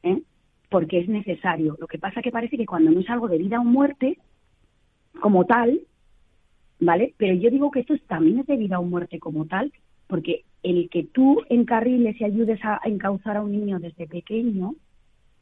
¿eh? 0.02 0.22
porque 0.70 1.00
es 1.00 1.08
necesario. 1.08 1.78
Lo 1.80 1.88
que 1.88 2.00
pasa 2.00 2.24
que 2.24 2.32
parece 2.32 2.58
que 2.58 2.66
cuando 2.66 2.90
no 2.90 3.00
es 3.00 3.10
algo 3.10 3.28
de 3.28 3.38
vida 3.38 3.60
o 3.60 3.64
muerte, 3.64 4.18
como 5.20 5.46
tal, 5.46 5.82
¿vale? 6.80 7.14
Pero 7.18 7.36
yo 7.36 7.52
digo 7.52 7.70
que 7.70 7.82
esto 7.82 7.94
es- 7.94 8.04
también 8.08 8.40
es 8.40 8.48
de 8.48 8.58
vida 8.58 8.80
o 8.80 8.84
muerte 8.84 9.20
como 9.20 9.46
tal, 9.46 9.72
porque 10.08 10.46
el 10.64 10.90
que 10.90 11.04
tú 11.04 11.44
encarriles 11.50 12.20
y 12.20 12.24
ayudes 12.24 12.60
a 12.64 12.80
encauzar 12.86 13.38
a 13.38 13.44
un 13.44 13.52
niño 13.52 13.80
desde 13.80 14.08
pequeño, 14.08 14.74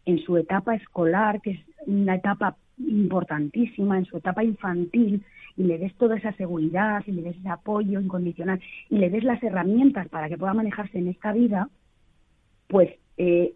en 0.06 0.20
su 0.20 0.36
etapa 0.36 0.76
escolar, 0.76 1.42
que 1.42 1.52
es 1.52 1.60
una 1.86 2.16
etapa 2.16 2.58
importantísima, 2.88 3.98
en 3.98 4.06
su 4.06 4.18
etapa 4.18 4.44
infantil, 4.44 5.24
y 5.58 5.64
le 5.64 5.78
des 5.78 5.94
toda 5.96 6.18
esa 6.18 6.32
seguridad, 6.34 7.04
y 7.08 7.12
le 7.12 7.22
des 7.24 7.38
ese 7.38 7.50
apoyo 7.50 8.00
incondicional, 8.00 8.60
y 8.90 8.98
le 8.98 9.10
des 9.10 9.24
las 9.24 9.42
herramientas 9.44 10.08
para 10.10 10.30
que 10.30 10.38
pueda 10.38 10.54
manejarse 10.54 10.98
en 10.98 11.08
esta 11.10 11.34
vida, 11.34 11.70
pues 12.68 12.90
eh, 13.18 13.54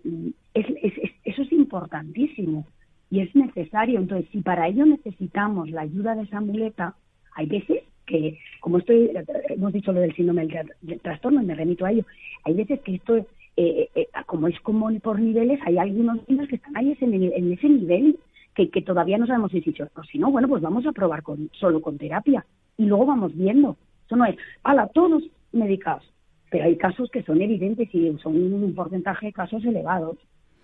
es- 0.53 0.69
es- 0.83 0.97
es- 0.97 1.11
eso 1.23 1.41
es 1.41 1.51
importantísimo 1.51 2.67
y 3.09 3.21
es 3.21 3.33
necesario. 3.35 3.99
Entonces, 3.99 4.29
si 4.31 4.41
para 4.41 4.67
ello 4.67 4.85
necesitamos 4.85 5.69
la 5.71 5.81
ayuda 5.81 6.13
de 6.15 6.23
esa 6.23 6.41
muleta, 6.41 6.95
hay 7.33 7.47
veces 7.47 7.83
que, 8.05 8.37
como 8.59 8.77
estoy, 8.77 9.09
hemos 9.49 9.73
dicho 9.73 9.91
lo 9.91 10.01
del 10.01 10.13
síndrome 10.15 10.45
del, 10.45 10.69
del 10.81 10.99
trastorno, 10.99 11.41
y 11.41 11.45
me 11.45 11.55
remito 11.55 11.85
a 11.85 11.91
ello, 11.91 12.05
hay 12.43 12.53
veces 12.53 12.79
que 12.81 12.95
esto, 12.95 13.17
eh, 13.57 13.89
eh, 13.95 14.07
como 14.27 14.47
es 14.47 14.59
como 14.59 14.91
por 14.99 15.19
niveles, 15.19 15.59
hay 15.65 15.77
algunos 15.79 16.17
niños 16.29 16.47
que 16.49 16.57
están 16.57 16.75
ahí 16.77 16.91
ese 16.91 17.07
nivel- 17.07 17.33
en 17.35 17.53
ese 17.53 17.67
nivel 17.69 18.17
que, 18.55 18.81
todavía 18.81 19.17
no 19.17 19.27
sabemos 19.27 19.51
si 19.51 19.61
sí 19.61 19.75
o 19.81 20.03
si 20.03 20.17
no, 20.17 20.31
bueno, 20.31 20.47
pues 20.47 20.61
vamos 20.61 20.85
a 20.85 20.93
probar 20.93 21.21
con, 21.23 21.49
solo 21.59 21.81
con 21.81 21.97
terapia 21.97 22.45
y 22.77 22.85
luego 22.85 23.05
vamos 23.05 23.35
viendo. 23.35 23.77
Eso 24.05 24.15
no 24.15 24.25
es, 24.25 24.35
ala, 24.63 24.87
todos 24.87 25.23
medicados. 25.51 26.03
Pero 26.49 26.65
hay 26.65 26.77
casos 26.77 27.09
que 27.11 27.23
son 27.23 27.41
evidentes 27.41 27.93
y 27.93 28.17
son 28.19 28.35
un 28.35 28.73
porcentaje 28.73 29.27
de 29.27 29.33
casos 29.33 29.63
elevados. 29.65 30.17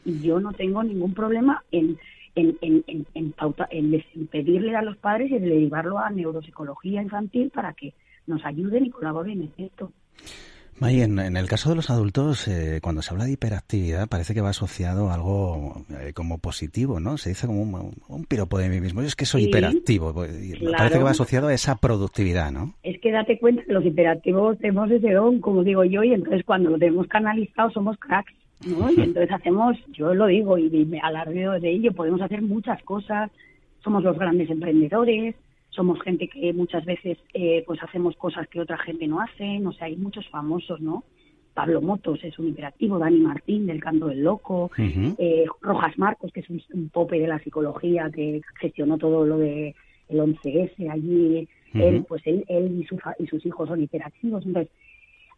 Y 0.06 0.20
yo 0.22 0.40
no 0.40 0.54
tengo 0.54 0.84
ningún 0.84 1.14
problema 1.14 1.64
en, 1.72 1.98
en, 2.36 2.58
en, 2.62 2.84
en, 2.88 3.06
en 3.14 4.28
pedirle 4.28 4.76
a 4.76 4.82
los 4.82 4.98
padres 4.98 5.32
y 5.32 5.40
derivarlo 5.40 6.00
a 6.00 6.10
neuropsicología 6.10 7.02
infantil 7.02 7.52
para 7.54 7.74
que 7.74 7.94
nos 8.26 8.44
ayuden 8.46 8.86
y 8.86 8.90
colaboren 8.90 9.42
en 9.42 9.66
esto. 9.66 9.92
May, 10.82 11.00
en, 11.02 11.20
en 11.20 11.38
el 11.38 11.48
caso 11.48 11.70
de 11.70 11.76
los 11.76 11.92
adultos, 11.92 12.48
eh, 12.48 12.80
cuando 12.82 13.04
se 13.04 13.14
habla 13.14 13.26
de 13.26 13.34
hiperactividad, 13.34 14.08
parece 14.10 14.34
que 14.34 14.42
va 14.42 14.50
asociado 14.50 15.12
a 15.12 15.14
algo 15.14 15.86
eh, 16.02 16.12
como 16.14 16.40
positivo, 16.40 17.00
¿no? 17.00 17.20
Se 17.20 17.30
dice 17.30 17.46
como 17.46 17.62
un, 17.62 17.94
un 18.08 18.26
piropo 18.26 18.58
de 18.58 18.68
mí 18.68 18.82
mismo. 18.82 19.02
Yo 19.02 19.08
es 19.08 19.16
que 19.16 19.26
soy 19.26 19.44
Sí, 19.44 19.50
hiperactivo. 19.50 20.12
pues, 20.12 20.32
claro. 20.58 20.78
Parece 20.78 20.98
que 20.98 21.04
va 21.04 21.12
asociado 21.12 21.50
a 21.50 21.54
esa 21.54 21.76
productividad, 21.76 22.52
¿no? 22.52 22.74
Es 22.82 23.00
que 23.00 23.12
date 23.12 23.38
cuenta 23.38 23.64
que 23.64 23.74
los 23.74 23.86
hiperactivos 23.86 24.58
tenemos 24.58 24.90
ese 24.90 25.12
don, 25.12 25.40
como 25.40 25.64
digo 25.64 25.84
yo, 25.84 26.04
y 26.04 26.14
entonces 26.16 26.44
cuando 26.44 26.72
lo 26.72 26.80
tenemos 26.80 27.06
canalizado 27.06 27.70
somos 27.70 27.96
cracks, 28.00 28.34
¿no? 28.66 28.90
Y 28.92 29.02
entonces 29.02 29.32
hacemos, 29.32 29.78
yo 29.94 30.16
lo 30.16 30.26
digo 30.26 30.58
y 30.58 30.68
me 30.86 31.00
alardeo 31.00 31.60
de 31.60 31.70
ello, 31.72 31.94
podemos 31.94 32.22
hacer 32.22 32.42
muchas 32.42 32.82
cosas, 32.82 33.30
somos 33.84 34.04
los 34.04 34.18
grandes 34.18 34.50
emprendedores, 34.50 35.36
somos 35.72 36.02
gente 36.02 36.28
que 36.28 36.54
muchas 36.54 36.86
veces 36.86 37.18
eh, 37.34 37.64
pues 37.66 37.82
hacemos 37.82 38.16
cosas 38.16 38.48
que 38.48 38.62
otra 38.62 38.78
gente 38.78 39.08
no 39.08 39.20
hace, 39.20 39.60
o 39.66 39.72
sea, 39.74 39.88
hay 39.88 39.96
muchos 39.96 40.28
famosos, 40.30 40.80
¿no? 40.80 41.04
Pablo 41.54 41.82
Motos 41.82 42.24
es 42.24 42.38
un 42.40 42.50
hiperactivo, 42.50 42.98
Dani 42.98 43.20
Martín 43.20 43.66
del 43.66 43.82
Canto 43.82 44.08
del 44.08 44.24
Loco, 44.24 44.72
eh, 44.78 45.46
Rojas 45.60 45.98
Marcos, 45.98 46.32
que 46.32 46.40
es 46.40 46.50
un, 46.50 46.62
un 46.74 46.90
pope 46.90 47.20
de 47.20 47.28
la 47.28 47.40
psicología 47.40 48.10
que 48.14 48.42
gestionó 48.60 48.98
todo 48.98 49.26
lo 49.26 49.38
de 49.38 49.76
el 50.08 50.20
11S 50.20 50.90
allí, 50.90 51.48
él, 51.74 52.06
pues 52.08 52.22
él, 52.26 52.44
él 52.48 52.82
y, 52.82 52.86
su 52.86 53.00
y 53.20 53.28
sus 53.28 53.46
hijos 53.46 53.70
son 53.70 53.82
hiperactivos. 53.82 54.46
Entonces, 54.46 54.72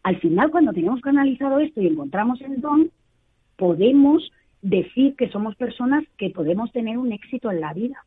al 0.02 0.18
final, 0.18 0.50
cuando 0.50 0.72
tenemos 0.72 1.00
canalizado 1.00 1.60
esto 1.60 1.80
y 1.80 1.86
encontramos 1.86 2.40
el 2.42 2.60
don, 2.60 2.90
podemos 3.56 4.30
decir 4.62 5.14
que 5.16 5.28
somos 5.28 5.54
personas 5.56 6.04
que 6.18 6.30
podemos 6.30 6.72
tener 6.72 6.98
un 6.98 7.12
éxito 7.12 7.50
en 7.50 7.60
la 7.60 7.72
vida. 7.72 8.04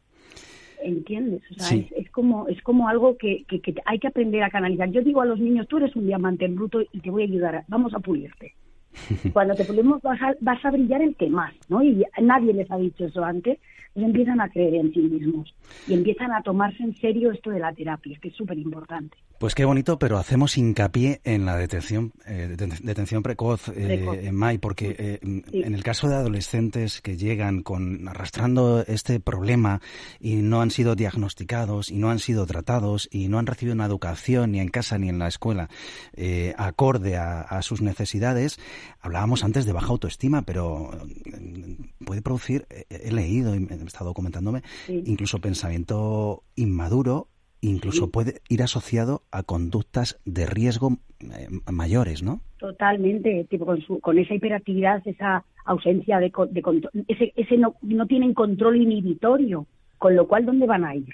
¿Entiendes? 0.83 1.41
O 1.51 1.53
sea, 1.55 1.67
Sí. 1.67 1.87
es, 1.95 2.05
es 2.05 2.11
como 2.11 2.47
es 2.47 2.61
como 2.61 2.87
algo 2.87 3.17
que, 3.17 3.43
que, 3.47 3.59
que 3.61 3.75
hay 3.85 3.99
que 3.99 4.07
aprender 4.07 4.43
a 4.43 4.49
canalizar. 4.49 4.89
Yo 4.91 5.01
digo 5.01 5.21
a 5.21 5.25
los 5.25 5.39
niños, 5.39 5.67
tú 5.67 5.77
eres 5.77 5.95
un 5.95 6.05
diamante 6.07 6.45
en 6.45 6.55
bruto 6.55 6.81
y 6.91 6.99
te 6.99 7.09
voy 7.09 7.23
a 7.23 7.25
ayudar, 7.25 7.55
a- 7.55 7.65
vamos 7.67 7.93
a 7.93 7.99
pulirte. 7.99 8.53
Cuando 9.33 9.55
te 9.55 9.65
pulimos 9.65 10.01
vas 10.01 10.21
a, 10.21 10.33
vas 10.41 10.63
a 10.65 10.71
brillar 10.71 11.01
el 11.01 11.15
que 11.15 11.29
más, 11.29 11.53
¿no? 11.69 11.83
Y 11.83 12.03
nadie 12.21 12.53
les 12.53 12.69
ha 12.71 12.77
dicho 12.77 13.05
eso 13.05 13.23
antes, 13.23 13.59
pues 13.93 14.05
empiezan 14.05 14.39
a 14.41 14.49
creer 14.49 14.75
en 14.75 14.93
sí 14.93 14.99
mismos 14.99 15.53
y 15.87 15.93
empiezan 15.93 16.31
a 16.31 16.41
tomarse 16.43 16.83
en 16.83 16.95
serio 16.97 17.31
esto 17.31 17.49
de 17.49 17.59
la 17.59 17.73
terapia, 17.73 18.17
que 18.21 18.29
es 18.29 18.35
súper 18.35 18.57
importante. 18.57 19.17
Pues 19.39 19.53
qué 19.53 19.65
bonito, 19.65 19.99
pero 19.99 20.17
hacemos 20.17 20.57
hincapié 20.57 21.21
en 21.23 21.45
la 21.45 21.57
detención, 21.57 22.11
eh, 22.25 22.55
deten- 22.57 22.79
detención 22.81 23.21
precoz, 23.21 23.67
eh, 23.69 23.73
Precoz. 23.99 24.17
en 24.17 24.35
May, 24.35 24.57
porque 24.57 24.95
eh, 24.97 25.19
Sí. 25.21 25.61
en 25.63 25.75
el 25.75 25.83
caso 25.83 26.09
de 26.09 26.15
adolescentes 26.15 27.01
que 27.01 27.17
llegan 27.17 27.61
con 27.61 28.07
arrastrando 28.07 28.83
este 28.87 29.19
problema 29.19 29.79
y 30.19 30.37
no 30.37 30.61
han 30.61 30.71
sido 30.71 30.95
diagnosticados 30.95 31.91
y 31.91 31.97
no 31.97 32.09
han 32.09 32.17
sido 32.17 32.47
tratados 32.47 33.07
y 33.11 33.27
no 33.27 33.37
han 33.37 33.45
recibido 33.45 33.75
una 33.75 33.85
educación 33.85 34.53
ni 34.53 34.59
en 34.59 34.69
casa 34.69 34.97
ni 34.97 35.09
en 35.09 35.19
la 35.19 35.27
escuela 35.27 35.69
eh, 36.15 36.55
acorde 36.57 37.15
a, 37.17 37.41
a 37.41 37.61
sus 37.61 37.81
necesidades, 37.81 38.59
hablábamos 39.01 39.43
antes 39.43 39.65
de 39.67 39.73
baja 39.73 39.89
autoestima, 39.89 40.41
pero 40.41 40.89
eh, 41.25 41.77
puede 42.05 42.23
producir, 42.23 42.65
eh, 42.71 42.85
he 42.89 43.11
leído 43.11 43.53
y 43.55 43.59
estado 43.87 44.09
documentándome, 44.09 44.61
Sí. 44.85 45.03
incluso 45.05 45.39
pensamiento 45.39 46.43
inmaduro 46.55 47.27
incluso 47.59 48.05
Sí. 48.05 48.11
puede 48.11 48.41
ir 48.49 48.61
asociado 48.61 49.23
a 49.31 49.41
conductas 49.41 50.19
de 50.25 50.45
riesgo 50.45 50.97
eh, 51.21 51.47
mayores, 51.71 52.21
¿no? 52.21 52.41
Totalmente, 52.59 53.45
tipo 53.49 53.65
con, 53.65 53.81
su, 53.81 53.99
con 53.99 54.19
esa 54.19 54.35
hiperactividad, 54.35 55.01
esa 55.07 55.43
ausencia 55.65 56.19
de, 56.19 56.31
de 56.51 56.61
control, 56.61 56.91
ese, 57.07 57.33
ese 57.35 57.57
no, 57.57 57.75
no 57.81 58.05
tienen 58.05 58.35
control 58.35 58.77
inhibitorio, 58.79 59.65
con 59.97 60.15
lo 60.15 60.27
cual, 60.27 60.45
¿dónde 60.45 60.67
van 60.67 60.85
a 60.85 60.93
ir? 60.95 61.09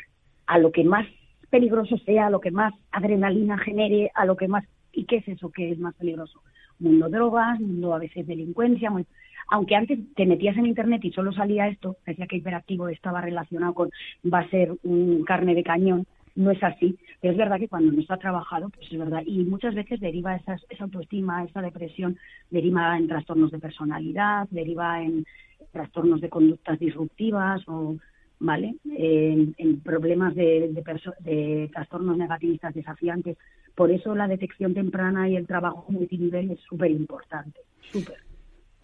A 0.46 0.58
lo 0.60 0.74
que 0.74 0.84
más 0.84 1.08
peligroso 1.50 1.98
sea, 2.00 2.28
a 2.28 2.30
lo 2.30 2.42
que 2.42 2.52
más 2.52 2.74
adrenalina 2.92 3.58
genere, 3.58 4.12
a 4.14 4.26
lo 4.26 4.36
que 4.36 4.50
más... 4.50 4.66
¿Y 4.92 5.06
qué 5.06 5.18
es 5.18 5.28
eso 5.30 5.50
que 5.50 5.72
es 5.72 5.80
más 5.80 5.96
peligroso? 5.96 6.42
Mundo 6.80 7.10
drogas, 7.10 7.60
mundo 7.60 7.94
a 7.94 8.00
veces 8.00 8.28
delincuencia, 8.28 8.90
muy... 8.90 9.06
aunque 9.50 9.76
antes 9.76 10.00
te 10.16 10.26
metías 10.26 10.58
en 10.58 10.66
internet 10.66 11.04
y 11.06 11.12
solo 11.12 11.32
salía 11.32 11.68
esto, 11.68 11.98
decía 12.06 12.28
que 12.28 12.38
hiperactivo 12.38 12.90
estaba 12.90 13.22
relacionado 13.22 13.74
con 13.74 13.90
va 14.32 14.40
a 14.40 14.50
ser 14.50 14.74
un 14.84 15.24
carne 15.24 15.56
de 15.56 15.64
cañón, 15.64 16.06
no 16.36 16.52
es 16.52 16.64
así, 16.64 16.98
pero 17.22 17.34
es 17.34 17.38
verdad 17.38 17.60
que 17.60 17.68
cuando 17.68 17.92
no 17.92 18.02
está 18.02 18.18
trabajado, 18.18 18.70
pues 18.70 18.92
es 18.92 18.98
verdad, 18.98 19.22
y 19.26 19.44
muchas 19.44 19.76
veces 19.76 20.00
deriva 20.00 20.36
esa, 20.36 20.58
esa 20.70 20.84
autoestima, 20.86 21.44
esa 21.44 21.62
depresión, 21.62 22.18
deriva 22.50 22.98
en 22.98 23.08
trastornos 23.08 23.52
de 23.52 23.60
personalidad, 23.60 24.48
deriva 24.50 25.02
en 25.02 25.26
trastornos 25.72 26.22
de 26.22 26.30
conductas 26.30 26.80
disruptivas 26.80 27.62
o, 27.68 27.96
¿vale? 28.40 28.76
En, 28.98 29.54
en 29.58 29.80
problemas 29.82 30.36
de, 30.36 30.72
de, 30.74 30.84
de 31.20 31.70
trastornos 31.72 32.18
negativistas 32.18 32.74
desafiantes. 32.74 33.38
Por 33.76 33.92
eso 33.92 34.14
la 34.16 34.28
detección 34.28 34.74
temprana 34.74 35.30
y 35.30 35.36
el 35.36 35.48
trabajo 35.48 35.86
multinivel 35.90 36.52
es 36.52 36.60
súper 36.62 36.92
importante, 36.92 37.62
súper. 37.92 38.18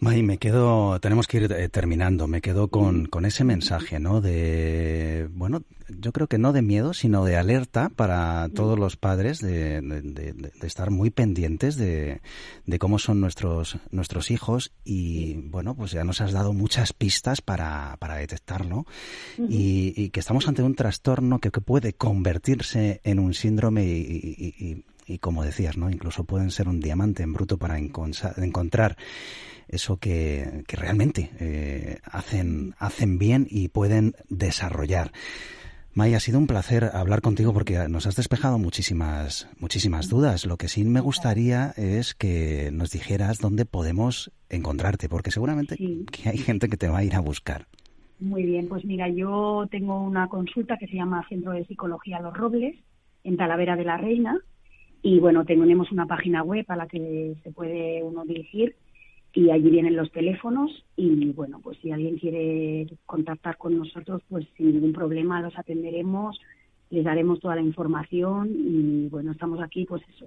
May, 0.02 0.24
me 0.24 0.38
quedo, 0.38 0.98
tenemos 1.02 1.28
que 1.28 1.38
ir 1.38 1.52
eh, 1.52 1.68
terminando, 1.68 2.26
me 2.26 2.40
quedo 2.40 2.70
con, 2.70 3.06
con 3.08 3.26
ese 3.26 3.44
mensaje, 3.44 4.00
¿no? 4.00 4.22
De, 4.22 5.28
bueno, 5.34 5.64
yo 5.90 6.14
creo 6.14 6.28
que 6.28 6.38
no 6.38 6.54
de 6.54 6.62
miedo, 6.62 6.94
sino 6.94 7.26
de 7.26 7.36
alerta 7.36 7.90
para 7.94 8.48
todos 8.56 8.80
los 8.80 8.96
padres 8.96 9.40
de, 9.42 9.82
de- 9.82 10.02
de- 10.02 10.34
de 10.34 10.68
estar 10.68 10.90
muy 10.90 11.10
pendientes 11.10 11.76
de, 11.76 12.22
de 12.66 12.80
cómo 12.80 12.98
son 12.98 13.20
nuestros, 13.20 13.78
nuestros 13.92 14.32
hijos 14.32 14.72
y, 14.86 15.34
bueno, 15.50 15.76
pues 15.76 15.92
ya 15.92 16.06
nos 16.06 16.22
has 16.22 16.32
dado 16.32 16.54
muchas 16.54 16.94
pistas 16.94 17.42
para, 17.42 17.98
para 18.00 18.16
detectarlo 18.16 18.86
y, 19.50 19.94
y 19.98 20.12
que 20.12 20.22
estamos 20.22 20.48
ante 20.48 20.64
un 20.64 20.76
trastorno 20.76 21.40
que, 21.40 21.52
que 21.52 21.60
puede 21.60 21.92
convertirse 21.92 23.02
en 23.04 23.20
un 23.20 23.34
síndrome 23.34 23.84
y, 23.86 23.90
y- 23.90 24.56
y- 24.66 24.84
y- 25.14 25.18
como 25.18 25.44
decías, 25.44 25.76
¿no? 25.76 25.90
Incluso 25.90 26.24
pueden 26.24 26.52
ser 26.52 26.70
un 26.70 26.80
diamante 26.80 27.24
en 27.24 27.34
bruto 27.34 27.58
para 27.58 27.78
encontrar 27.80 28.96
eso 29.70 29.98
que, 29.98 30.64
que 30.68 30.76
realmente 30.76 31.32
eh, 31.40 31.98
hacen, 32.04 32.74
hacen 32.80 33.18
bien 33.18 33.48
y 33.50 33.70
pueden 33.70 34.14
desarrollar. 34.30 35.12
May, 35.94 36.14
ha 36.14 36.20
sido 36.20 36.38
un 36.38 36.48
placer 36.48 36.86
hablar 36.94 37.22
contigo 37.22 37.52
porque 37.52 37.88
nos 37.90 38.06
has 38.06 38.16
despejado 38.16 38.60
muchísimas, 38.60 39.50
muchísimas 39.60 40.08
dudas. 40.08 40.46
Lo 40.46 40.56
que 40.58 40.68
sí 40.68 40.84
me 40.84 41.02
gustaría 41.02 41.72
es 41.78 42.14
que 42.14 42.70
nos 42.72 42.92
dijeras 42.92 43.40
dónde 43.40 43.66
podemos 43.66 44.32
encontrarte, 44.50 45.10
porque 45.10 45.32
seguramente 45.32 45.76
Sí. 45.76 46.06
que 46.12 46.30
hay 46.30 46.38
gente 46.38 46.70
que 46.70 46.78
te 46.78 46.88
va 46.90 47.00
a 47.00 47.04
ir 47.04 47.16
a 47.16 47.20
buscar. 47.22 47.66
Muy 48.20 48.44
bien, 48.44 48.68
pues 48.68 48.86
mira, 48.86 49.10
yo 49.10 49.66
tengo 49.72 50.02
una 50.02 50.28
consulta 50.28 50.78
que 50.78 50.88
se 50.88 50.96
llama 50.96 51.26
Centro 51.28 51.54
de 51.54 51.66
Psicología 51.66 52.20
Los 52.20 52.36
Robles, 52.38 52.76
en 53.24 53.38
Talavera 53.38 53.76
de 53.76 53.86
la 53.86 53.98
Reina, 53.98 54.38
y 55.02 55.20
bueno, 55.20 55.46
tenemos 55.46 55.92
una 55.92 56.06
página 56.06 56.44
web 56.44 56.66
a 56.68 56.76
la 56.76 56.88
que 56.88 57.36
se 57.44 57.52
puede 57.52 58.04
uno 58.04 58.26
dirigir 58.26 58.76
y 59.34 59.50
allí 59.52 59.70
vienen 59.70 59.96
los 59.96 60.12
teléfonos 60.12 60.72
y 60.96 61.32
bueno, 61.32 61.60
pues 61.62 61.78
si 61.82 61.92
alguien 61.92 62.18
quiere 62.18 62.88
contactar 63.06 63.58
con 63.58 63.78
nosotros, 63.78 64.22
pues 64.30 64.48
sin 64.58 64.74
ningún 64.74 64.94
problema 64.94 65.42
los 65.42 65.58
atenderemos, 65.58 66.40
les 66.90 67.04
daremos 67.04 67.40
toda 67.40 67.56
la 67.56 67.62
información 67.62 68.50
y 68.52 69.08
bueno, 69.10 69.32
estamos 69.32 69.62
aquí 69.62 69.86
pues 69.86 70.02
eso, 70.16 70.26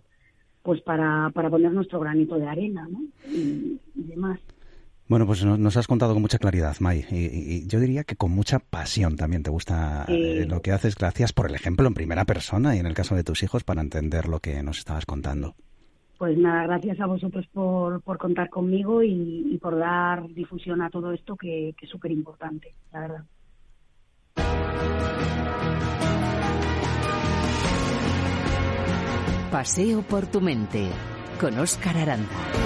pues 0.63 0.81
para, 0.83 1.31
para 1.35 1.51
poner 1.51 1.73
nuestro 1.73 1.99
granito 2.01 2.37
de 2.39 2.47
arena, 2.47 2.87
¿no? 2.91 3.01
Y, 3.29 3.79
y 3.97 4.03
demás. 4.05 4.39
Bueno, 5.09 5.27
pues 5.27 5.45
no- 5.45 5.59
nos 5.59 5.77
has 5.77 5.89
contado 5.89 6.13
con 6.15 6.23
mucha 6.23 6.39
claridad, 6.39 6.77
May, 6.81 7.05
y, 7.11 7.67
yo 7.67 7.81
diría 7.81 8.05
que 8.05 8.15
con 8.17 8.31
mucha 8.31 8.61
pasión 8.61 9.17
también 9.17 9.43
te 9.43 9.51
gusta 9.51 10.07
eh, 10.09 10.47
lo 10.49 10.63
que 10.63 10.71
haces. 10.71 10.95
Gracias 10.95 11.33
por 11.33 11.49
el 11.51 11.55
ejemplo 11.57 11.87
en 11.89 11.95
primera 11.95 12.25
persona 12.25 12.77
y 12.77 12.79
en 12.79 12.87
el 12.87 12.95
caso 12.95 13.15
de 13.17 13.25
tus 13.25 13.43
hijos 13.43 13.65
para 13.65 13.83
entender 13.83 14.29
lo 14.29 14.39
que 14.39 14.63
nos 14.63 14.79
estabas 14.79 15.05
contando. 15.05 15.55
Pues 16.23 16.39
nada, 16.39 16.69
gracias 16.69 17.01
a 17.01 17.07
vosotros 17.07 17.45
por, 17.53 18.01
por 18.01 18.17
contar 18.17 18.49
conmigo 18.49 19.03
y, 19.03 19.59
por 19.61 19.77
dar 19.77 20.25
difusión 20.29 20.81
a 20.81 20.89
todo 20.89 21.11
esto 21.11 21.35
que, 21.35 21.75
que 21.77 21.87
es 21.87 21.91
súper 21.91 22.13
importante, 22.13 22.73
la 22.93 23.01
verdad. 23.01 23.25
Paseo 29.51 30.03
por 30.03 30.29
tu 30.29 30.41
mente 30.41 30.91
con 31.41 31.59
Óscar 31.59 31.97
Aranda. 31.97 32.62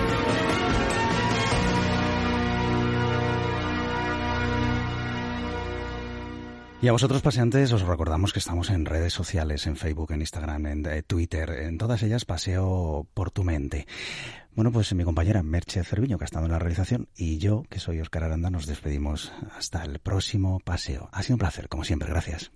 Y 6.87 6.89
a 6.89 6.93
vosotros, 6.93 7.21
paseantes, 7.21 7.73
os 7.73 7.83
recordamos 7.83 8.33
que 8.33 8.39
estamos 8.39 8.71
en 8.71 8.87
redes 8.87 9.13
sociales, 9.13 9.67
en 9.67 9.75
Facebook, 9.75 10.13
en 10.13 10.21
Instagram, 10.21 10.67
en 10.67 10.87
eh, 10.87 11.03
Twitter, 11.03 11.51
en 11.51 11.79
todas 11.79 12.01
ellas 12.05 12.25
Paseo 12.25 13.09
por 13.13 13.33
tu 13.33 13.43
mente. 13.43 13.89
Bueno, 14.55 14.71
pues 14.71 14.95
mi 14.95 15.03
compañera 15.03 15.43
Merche 15.43 15.83
Cerviño, 15.83 16.17
que 16.17 16.23
ha 16.23 16.27
estado 16.27 16.47
en 16.47 16.53
la 16.53 16.61
realización, 16.61 17.09
y 17.17 17.39
yo, 17.39 17.65
que 17.69 17.81
soy 17.81 18.01
Óscar 18.01 18.23
Aranda, 18.23 18.51
nos 18.51 18.67
despedimos 18.67 19.33
hasta 19.59 19.83
el 19.83 19.99
próximo 19.99 20.61
paseo. 20.61 21.09
Ha 21.11 21.25
sido 21.25 21.35
un 21.35 21.41
placer, 21.41 21.69
como 21.69 21.83
siempre, 21.83 22.09
gracias. 22.09 22.53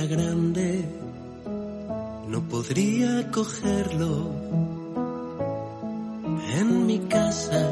Grande 0.00 0.84
no 2.28 2.40
podría 2.48 3.30
cogerlo. 3.30 4.30
En 6.58 6.86
mi 6.86 6.98
casa 7.00 7.62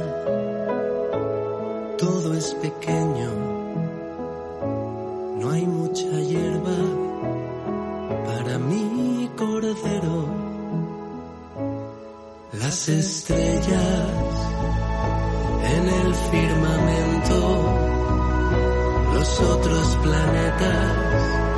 todo 1.97 2.35
es 2.35 2.55
pequeño. 2.55 3.31
No 5.39 5.51
hay 5.51 5.67
mucha 5.67 6.11
hierba 6.21 6.79
para 8.27 8.59
mi 8.59 9.31
cordero. 9.37 10.27
Las 12.53 12.89
estrellas 12.89 14.09
en 15.75 15.89
el 15.89 16.15
firmamento. 16.15 17.39
Los 19.15 19.41
otros 19.41 19.99
planetas 20.03 21.50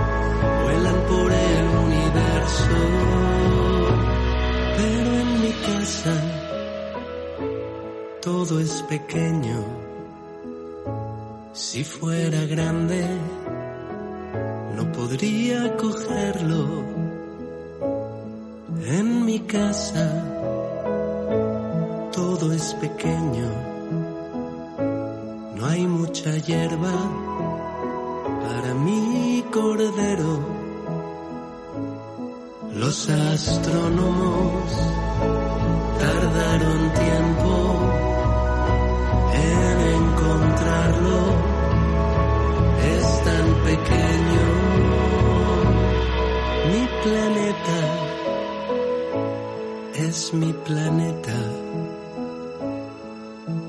vuelan 0.65 0.99
por 1.11 1.33
el 1.33 1.69
universo. 1.87 2.79
Pero 4.77 5.11
en 5.23 5.41
mi 5.43 5.53
casa 5.69 6.15
todo 8.21 8.61
es 8.61 8.83
pequeño. 8.83 9.65
Si 11.53 11.85
fuera 11.85 12.45
grande, 12.45 13.07
no 14.77 14.91
podría 14.93 15.77
cogerlo. 15.77 16.83
En 18.85 19.25
mi 19.25 19.41
casa 19.41 20.07
todo 22.13 22.53
es 22.53 22.75
pequeño. 22.75 23.49
No 25.57 25.67
hay 25.67 25.87
mucha 25.87 26.37
hierba 26.39 26.93
Los 32.93 33.09
astrónomos 33.09 34.71
tardaron 35.99 36.93
tiempo 36.93 37.55
en 39.33 39.77
encontrarlo. 39.97 41.19
Es 42.95 43.07
tan 43.25 43.47
pequeño 43.65 44.45
mi 46.71 46.85
planeta. 47.03 47.79
Es 49.95 50.35
mi 50.35 50.53
planeta. 50.53 51.39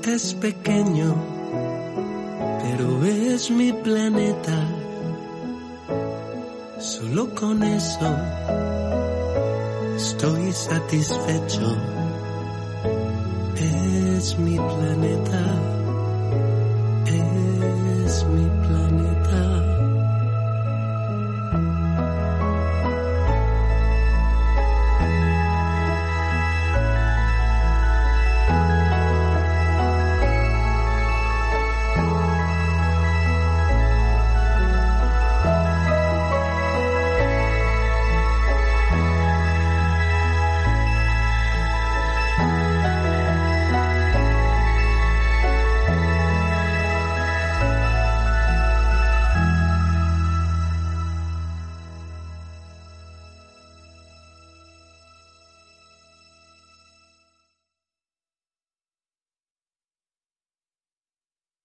Es 0.06 0.34
pequeño 0.34 1.14
pero 2.60 3.02
es 3.06 3.50
mi 3.50 3.72
planeta. 3.72 4.68
Solo 6.78 7.34
con 7.34 7.62
eso 7.62 8.63
estoy 9.96 10.52
satisfecho. 10.52 11.76
Es 13.56 14.38
mi 14.38 14.56
planeta, 14.56 15.42
es 17.06 18.24
mi 18.24 18.48
planeta. 18.66 18.93